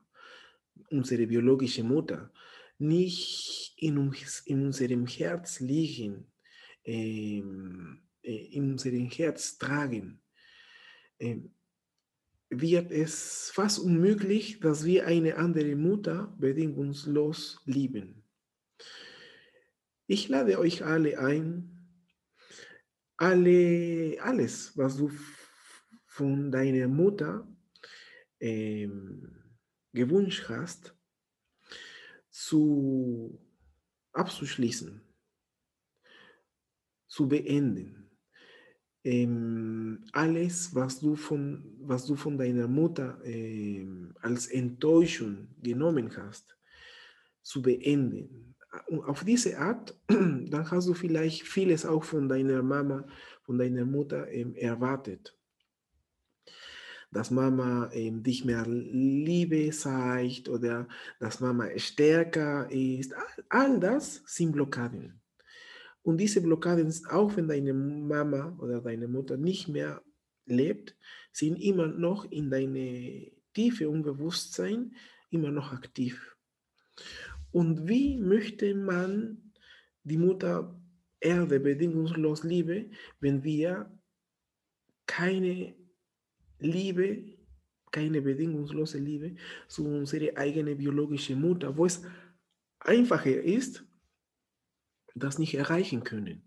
unsere 0.90 1.28
biologische 1.28 1.84
Mutter, 1.84 2.32
nicht 2.80 3.74
in, 3.78 3.98
uns, 3.98 4.42
in 4.46 4.66
unserem 4.66 5.06
Herz 5.06 5.60
liegen, 5.60 6.26
in 6.90 8.72
unserem 8.72 9.10
Herz 9.10 9.58
tragen, 9.58 10.22
wird 12.50 12.92
es 12.92 13.52
fast 13.54 13.80
unmöglich, 13.80 14.60
dass 14.60 14.84
wir 14.86 15.06
eine 15.06 15.38
andere 15.38 15.76
Mutter 15.76 16.36
bedingungslos 16.40 17.62
lieben. 17.66 18.24
Ich 20.08 20.28
lade 20.28 20.58
euch 20.58 20.84
alle 20.84 21.20
ein, 21.20 21.80
alle, 23.18 24.18
alles, 24.22 24.76
was 24.76 24.98
du 24.98 25.12
von 26.08 26.52
deiner 26.52 26.88
Mutter 26.88 27.48
ähm, 28.40 29.40
gewünscht 29.94 30.46
hast, 30.50 30.96
zu 32.30 33.40
abzuschließen, 34.14 35.02
zu 37.10 37.28
beenden. 37.28 38.10
Ähm, 39.04 40.06
alles, 40.14 40.74
was 40.76 41.00
du 41.00 41.16
von, 41.16 41.66
was 41.82 42.06
du 42.06 42.16
von 42.16 42.38
deiner 42.38 42.68
Mutter 42.68 43.20
ähm, 43.24 44.14
als 44.22 44.48
Enttäuschung 44.48 45.48
genommen 45.62 46.16
hast, 46.16 46.56
zu 47.42 47.62
beenden. 47.62 48.56
Auf 49.06 49.24
diese 49.24 49.58
Art, 49.58 49.98
dann 50.08 50.72
hast 50.72 50.88
du 50.88 50.94
vielleicht 50.94 51.44
vieles 51.44 51.86
auch 51.86 52.04
von 52.04 52.30
deiner 52.30 52.62
Mama, 52.62 53.08
von 53.42 53.58
deiner 53.58 53.86
Mutter 53.86 54.30
ähm, 54.32 54.56
erwartet 54.56 55.36
dass 57.12 57.32
Mama 57.32 57.90
dich 57.92 58.46
mehr 58.46 58.68
Liebe 58.68 59.72
zeigt 59.72 60.48
oder 60.48 60.88
dass 61.20 61.40
Mama 61.40 61.68
stärker 61.78 62.70
ist. 62.70 63.16
All, 63.16 63.26
all 63.50 63.80
das 63.80 64.22
sind 64.28 64.52
Blockaden. 64.52 65.20
Und 66.02 66.18
diese 66.18 66.42
Blockaden, 66.42 66.94
auch 67.10 67.36
wenn 67.36 67.48
deine 67.48 67.74
Mama 67.74 68.58
oder 68.60 68.82
deine 68.82 69.08
Mutter 69.08 69.38
nicht 69.38 69.68
mehr 69.68 70.02
lebt, 70.46 70.96
sind 71.32 71.62
immer 71.62 71.88
noch 71.88 72.30
in 72.32 72.50
deine 72.50 73.32
tiefe 73.54 73.90
Unbewusstsein 73.90 74.96
immer 75.30 75.52
noch 75.52 75.74
aktiv. 75.74 76.36
Und 77.52 77.88
wie 77.88 78.18
möchte 78.18 78.76
man 78.76 79.52
die 80.04 80.18
Mutter 80.18 80.80
Erde 81.20 81.60
bedingungslos 81.60 82.44
lieben, 82.44 82.94
wenn 83.20 83.44
wir 83.44 83.92
keine 85.06 85.76
Liebe, 86.60 87.38
keine 87.92 88.22
bedingungslose 88.22 89.00
Liebe 89.00 89.36
zu 89.68 89.86
unserer 89.86 90.38
eigenen 90.38 90.78
biologischen 90.78 91.42
Mutter, 91.42 91.76
wo 91.76 91.86
es 91.86 92.04
einfacher 92.80 93.42
ist, 93.42 93.84
das 95.20 95.40
nicht 95.40 95.56
erreichen 95.56 96.04
können. 96.04 96.42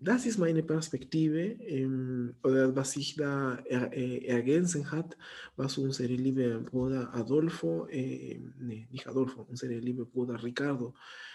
Das 0.00 0.26
ist 0.26 0.38
meine 0.38 0.62
Perspektive 0.62 1.40
ähm, 1.40 2.36
oder 2.44 2.76
was 2.76 2.92
sich 2.92 3.16
da 3.16 3.58
er, 3.64 3.92
äh, 3.92 4.24
ergänzen 4.26 4.92
hat, 4.92 5.16
was 5.56 5.76
unser 5.76 6.04
lieber 6.04 6.60
Bruder 6.60 7.12
Adolfo, 7.12 7.86
äh, 7.90 8.40
nee, 8.60 8.86
nicht 8.92 9.08
Adolfo, 9.08 9.42
unser 9.42 9.66
lieber 9.66 10.04
Bruder 10.04 10.40
Ricardo 10.42 10.94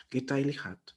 geteilt 0.09 0.63
hat 0.63 0.95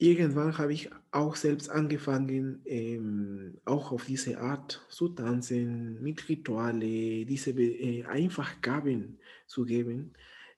irgendwann 0.00 0.56
habe 0.56 0.72
ich 0.72 0.90
auch 1.12 1.36
selbst 1.36 1.70
angefangen, 1.70 2.62
ähm, 2.64 3.58
auch 3.66 3.92
auf 3.92 4.06
diese 4.06 4.40
Art 4.40 4.84
zu 4.88 5.10
tanzen, 5.10 6.02
mit 6.02 6.28
Rituale, 6.28 7.26
diese 7.26 7.50
äh, 7.50 8.04
einfach 8.04 8.60
Gaben 8.62 9.18
zu 9.46 9.64
geben, 9.64 10.14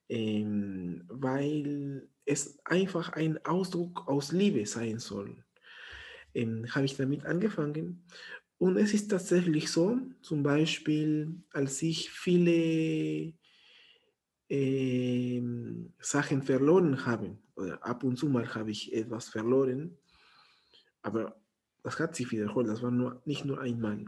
ähm, 0.08 1.04
weil 1.08 2.08
es 2.24 2.58
einfach 2.64 3.10
ein 3.12 3.44
Ausdruck 3.44 4.06
aus 4.08 4.32
Liebe 4.32 4.66
sein 4.66 4.98
soll. 4.98 5.44
Ähm, 6.34 6.66
habe 6.74 6.84
ich 6.84 6.96
damit 6.96 7.26
angefangen. 7.26 8.04
Und 8.58 8.76
es 8.76 8.94
ist 8.94 9.08
tatsächlich 9.08 9.70
so, 9.70 9.98
zum 10.22 10.42
Beispiel, 10.42 11.34
als 11.52 11.82
ich 11.82 12.10
viele 12.10 13.34
ähm, 14.48 15.92
Sachen 15.98 16.42
verloren 16.42 17.04
habe, 17.04 17.38
oder 17.56 17.84
ab 17.84 18.04
und 18.04 18.16
zu 18.16 18.28
mal 18.28 18.54
habe 18.54 18.70
ich 18.70 18.92
etwas 18.92 19.28
verloren, 19.28 19.98
aber 21.02 21.42
das 21.82 21.98
hat 21.98 22.14
sich 22.14 22.30
wiederholt, 22.30 22.68
das 22.68 22.82
war 22.82 22.90
nur, 22.90 23.20
nicht 23.24 23.44
nur 23.44 23.60
einmal, 23.60 24.04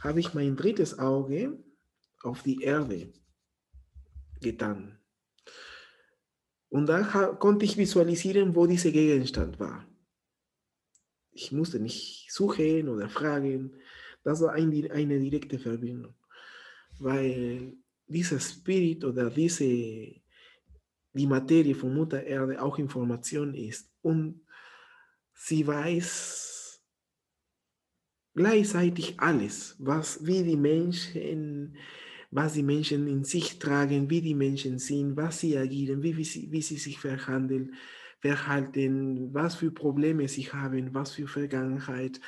habe 0.00 0.20
ich 0.20 0.34
mein 0.34 0.56
drittes 0.56 0.98
Auge 0.98 1.58
auf 2.22 2.42
die 2.42 2.62
Erde 2.62 3.12
getan. 4.40 5.01
Und 6.72 6.86
da 6.86 7.02
konnte 7.38 7.66
ich 7.66 7.76
visualisieren, 7.76 8.56
wo 8.56 8.66
dieser 8.66 8.92
Gegenstand 8.92 9.60
war. 9.60 9.86
Ich 11.30 11.52
musste 11.52 11.78
nicht 11.78 12.32
suchen 12.32 12.88
oder 12.88 13.10
fragen. 13.10 13.74
Das 14.24 14.40
war 14.40 14.54
ein, 14.54 14.70
eine 14.90 15.20
direkte 15.20 15.58
Verbindung. 15.58 16.14
Weil 16.98 17.74
dieser 18.06 18.40
Spirit 18.40 19.04
oder 19.04 19.28
diese, 19.28 19.66
die 19.66 21.26
Materie 21.26 21.74
von 21.74 21.92
Mutter 21.92 22.24
Erde 22.24 22.62
auch 22.62 22.78
Information 22.78 23.52
ist 23.52 23.90
und 24.00 24.40
sie 25.34 25.66
weiß 25.66 26.82
gleichzeitig 28.34 29.20
alles, 29.20 29.76
was 29.78 30.24
wie 30.24 30.42
die 30.42 30.56
Menschen, 30.56 31.76
was 32.32 32.54
die 32.54 32.62
Menschen 32.62 33.06
in 33.06 33.24
sich 33.24 33.58
tragen, 33.58 34.08
wie 34.08 34.22
die 34.22 34.34
Menschen 34.34 34.78
sind, 34.78 35.16
was 35.16 35.40
sie 35.40 35.56
agieren, 35.56 36.02
wie, 36.02 36.16
wie, 36.16 36.24
sie, 36.24 36.50
wie 36.50 36.62
sie 36.62 36.78
sich 36.78 36.98
verhandeln, 36.98 37.74
verhalten, 38.20 39.32
was 39.34 39.56
für 39.56 39.70
Probleme 39.70 40.26
sie 40.28 40.50
haben, 40.50 40.94
was 40.94 41.12
für 41.12 41.28
Vergangenheit. 41.28 42.20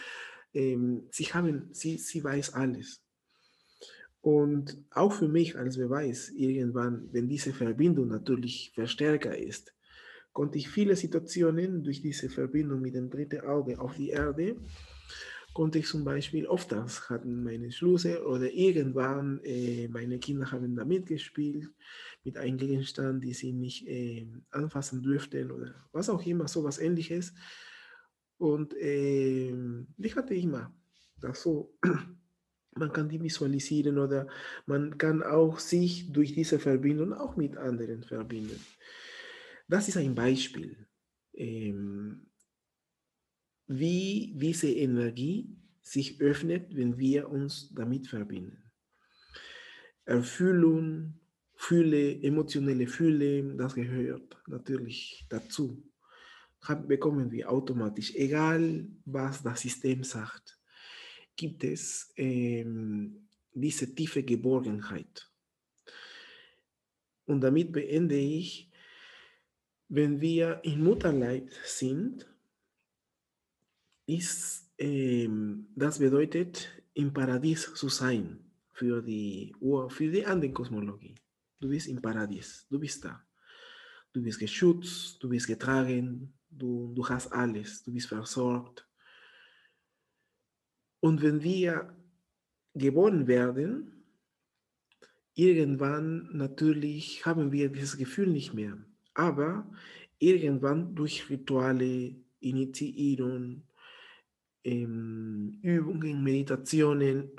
Ähm, 0.53 1.05
sie, 1.11 1.25
haben, 1.25 1.71
sie, 1.73 1.97
sie 1.97 2.23
weiß 2.23 2.53
alles. 2.53 3.03
Und 4.21 4.77
auch 4.91 5.15
für 5.15 5.29
mich 5.29 5.57
als 5.57 5.79
Beweis, 5.79 6.31
irgendwann, 6.37 7.09
wenn 7.13 7.27
diese 7.27 7.55
Verbindung 7.55 8.09
natürlich 8.09 8.73
verstärker 8.75 9.37
ist, 9.37 9.75
konnte 10.35 10.59
ich 10.59 10.69
viele 10.69 10.97
Situationen 10.97 11.83
durch 11.83 12.03
diese 12.03 12.29
Verbindung 12.29 12.83
mit 12.83 12.95
dem 12.95 13.09
dritten 13.09 13.41
Auge 13.41 13.81
auf 13.81 13.97
die 13.97 14.11
Erde, 14.11 14.57
konnte 15.55 15.79
ich 15.79 15.87
zum 15.87 16.05
Beispiel 16.05 16.47
oftmals 16.47 17.09
hatten 17.09 17.43
meine 17.43 17.71
Schlüsse 17.73 18.27
oder 18.27 18.53
irgendwann 18.53 19.41
äh, 19.45 19.89
meine 19.89 20.19
Kinder 20.19 20.51
haben 20.51 20.77
damit 20.77 21.07
gespielt, 21.07 21.71
mit 22.25 22.37
einem 22.37 22.59
Gegenstand, 22.59 23.25
die 23.25 23.33
sie 23.33 23.53
nicht 23.53 23.87
äh, 23.87 24.27
anfassen 24.51 25.03
dürften 25.03 25.51
oder 25.51 25.75
was 25.93 26.11
auch 26.11 26.25
immer, 26.27 26.49
sowas 26.49 26.79
ähnliches. 26.79 27.33
Und 28.37 28.75
äh, 28.75 29.55
ich 29.97 30.17
hatte 30.17 30.35
immer 30.35 30.75
das 31.21 31.43
so 31.43 31.73
man 32.77 32.93
kann 32.93 33.09
die 33.09 33.23
visualisieren 33.23 33.99
oder 33.99 34.27
man 34.67 34.99
kann 34.99 35.23
auch 35.23 35.59
sich 35.59 36.13
durch 36.13 36.35
diese 36.35 36.59
Verbindung 36.59 37.13
auch 37.13 37.37
mit 37.37 37.57
anderen 37.57 38.03
verbinden. 38.03 38.61
Das 39.69 39.89
ist 39.89 39.97
ein 39.97 40.15
Beispiel, 40.15 40.77
ähm, 41.33 42.27
wie 43.67 44.35
diese 44.37 44.71
Energie 44.71 45.57
sich 45.83 46.21
öffnet, 46.21 46.75
wenn 46.75 46.99
wir 46.99 47.29
uns 47.29 47.73
damit 47.75 48.07
verbinden. 48.09 48.71
Erfüllung, 50.05 51.21
Fühle, 51.55 52.21
emotionelle 52.23 52.87
Fühle, 52.87 53.55
das 53.57 53.75
gehört 53.75 54.37
natürlich 54.47 55.27
dazu. 55.29 55.83
Bekommen 56.87 57.31
wir 57.31 57.51
automatisch, 57.51 58.15
egal 58.15 58.89
was 59.05 59.43
das 59.43 59.61
System 59.61 60.03
sagt 60.03 60.59
gibt 61.37 61.65
es 61.65 62.13
ähm, 62.17 63.29
diese 63.53 63.95
tiefe 63.95 64.23
Geborgenheit. 64.23 65.31
Und 67.27 67.41
damit 67.41 67.73
beende 67.73 68.17
ich, 68.17 68.71
wenn 69.89 70.21
wir 70.21 70.61
im 70.65 70.85
Mutterleib 70.85 71.51
sind, 71.65 72.27
ist 74.07 74.71
ähm, 74.79 75.67
das 75.75 75.99
bedeutet, 75.99 76.69
im 76.95 77.13
Paradies 77.13 77.73
zu 77.75 77.89
sein 77.89 78.39
für 78.73 79.03
die, 79.03 79.55
für 79.89 80.11
die 80.11 80.25
andere 80.25 80.53
Kosmologie. 80.53 81.15
Du 81.61 81.69
bist 81.69 81.89
im 81.89 82.01
Paradies, 82.01 82.67
du 82.71 82.79
bist 82.79 83.05
da. 83.05 83.25
Du 84.13 84.23
bist 84.23 84.39
geschützt, 84.39 85.23
du 85.23 85.29
bist 85.29 85.47
getragen, 85.47 86.33
du, 86.49 86.93
du 86.95 87.09
hast 87.09 87.33
alles, 87.33 87.83
du 87.83 87.93
bist 87.93 88.09
versorgt. 88.09 88.87
Und 91.01 91.21
wenn 91.23 91.43
wir 91.43 91.97
geboren 92.75 93.27
werden, 93.27 94.05
irgendwann 95.35 96.31
natürlich 96.33 97.25
haben 97.27 97.51
wir 97.51 97.69
dieses 97.71 97.97
Gefühl 97.97 98.29
nicht 98.29 98.55
mehr. 98.55 98.79
Aber 99.15 99.69
irgendwann 100.19 100.95
durch 100.95 101.29
Rituale, 101.29 102.17
Initiierung, 102.41 103.63
ähm, 104.65 105.59
Übungen, 105.63 106.23
Meditationen, 106.23 107.31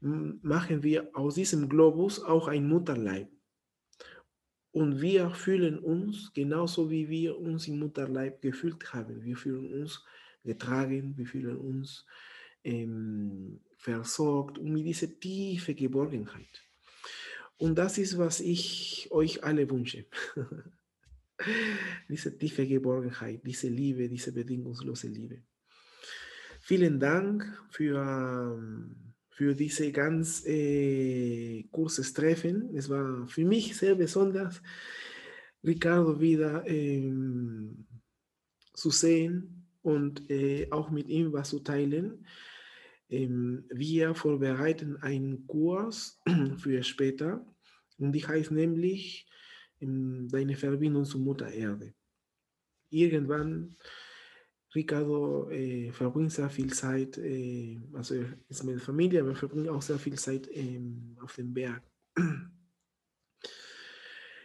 machen 0.00 0.82
wir 0.82 1.10
aus 1.14 1.34
diesem 1.34 1.68
Globus 1.68 2.22
auch 2.22 2.48
ein 2.48 2.66
Mutterleib. 2.66 3.28
Und 4.72 5.00
wir 5.00 5.30
fühlen 5.30 5.78
uns 5.78 6.32
genauso, 6.32 6.90
wie 6.90 7.08
wir 7.08 7.38
uns 7.38 7.66
im 7.66 7.80
Mutterleib 7.80 8.40
gefühlt 8.40 8.92
haben. 8.92 9.22
Wir 9.22 9.36
fühlen 9.36 9.82
uns 9.82 10.04
getragen, 10.44 11.16
wir 11.16 11.26
fühlen 11.26 11.56
uns 11.56 12.06
ähm, 12.64 13.60
versorgt 13.76 14.58
und 14.58 14.72
mit 14.72 14.86
dieser 14.86 15.18
tiefe 15.18 15.74
Geborgenheit. 15.74 16.62
Und 17.58 17.76
das 17.76 17.98
ist, 17.98 18.16
was 18.16 18.40
ich 18.40 19.08
euch 19.10 19.42
alle 19.44 19.68
wünsche. 19.68 20.06
diese 22.08 22.36
tiefe 22.38 22.66
Geborgenheit, 22.66 23.44
diese 23.44 23.68
Liebe, 23.68 24.08
diese 24.08 24.32
bedingungslose 24.32 25.08
Liebe. 25.08 25.42
Vielen 26.70 27.00
Dank 27.00 27.42
für, 27.70 28.56
für 29.28 29.56
diese 29.56 29.90
ganz 29.90 30.46
äh, 30.46 31.64
kurzes 31.64 32.12
Treffen. 32.12 32.70
Es 32.76 32.88
war 32.88 33.26
für 33.26 33.44
mich 33.44 33.76
sehr 33.76 33.96
besonders, 33.96 34.62
Ricardo 35.64 36.20
wieder 36.20 36.64
ähm, 36.68 37.88
zu 38.72 38.90
sehen 38.90 39.66
und 39.82 40.30
äh, 40.30 40.68
auch 40.70 40.90
mit 40.90 41.08
ihm 41.08 41.32
was 41.32 41.48
zu 41.48 41.58
teilen. 41.58 42.24
Ähm, 43.08 43.64
wir 43.70 44.14
vorbereiten 44.14 44.96
einen 44.98 45.48
Kurs 45.48 46.20
für 46.58 46.84
später 46.84 47.44
und 47.98 48.12
die 48.12 48.24
heißt 48.24 48.52
nämlich 48.52 49.26
ähm, 49.80 50.28
Deine 50.28 50.54
Verbindung 50.54 51.04
zur 51.04 51.20
Mutter 51.20 51.50
Erde. 51.50 51.94
Irgendwann 52.90 53.74
Ricardo 54.74 55.50
äh, 55.50 55.90
verbringt 55.92 56.32
sehr 56.32 56.48
viel 56.48 56.72
Zeit, 56.72 57.18
äh, 57.18 57.80
also 57.92 58.14
er 58.14 58.26
ist 58.48 58.62
mit 58.64 58.76
der 58.76 58.80
Familie, 58.80 59.20
aber 59.20 59.30
er 59.30 59.36
verbringt 59.36 59.68
auch 59.68 59.82
sehr 59.82 59.98
viel 59.98 60.18
Zeit 60.18 60.48
ähm, 60.52 61.16
auf 61.20 61.34
dem 61.34 61.52
Berg. 61.52 61.82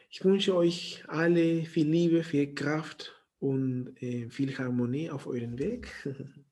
Ich 0.09 0.23
wünsche 0.23 0.55
euch 0.55 1.03
alle 1.07 1.65
viel 1.65 1.87
Liebe, 1.87 2.23
viel 2.23 2.55
Kraft 2.55 3.21
und 3.39 4.01
äh, 4.01 4.29
viel 4.29 4.57
Harmonie 4.57 5.09
auf 5.09 5.27
euren 5.27 5.59
Weg. 5.59 5.91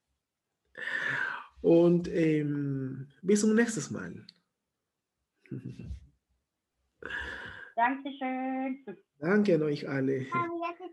Und 1.62 2.08
ähm, 2.08 3.08
bis 3.22 3.40
zum 3.40 3.54
nächsten 3.54 3.94
Mal. 3.94 4.26
Dankeschön. 7.76 8.84
Danke 9.18 9.54
an 9.54 9.62
euch 9.62 9.88
alle. 9.88 10.26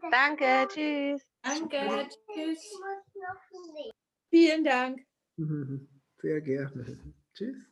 Danke, 0.09 0.67
tschüss. 0.69 1.27
Danke, 1.43 2.09
tschüss. 2.33 2.79
Vielen 4.29 4.63
Dank. 4.63 4.99
Sehr 6.21 6.41
gerne. 6.41 6.97
Tschüss. 7.33 7.70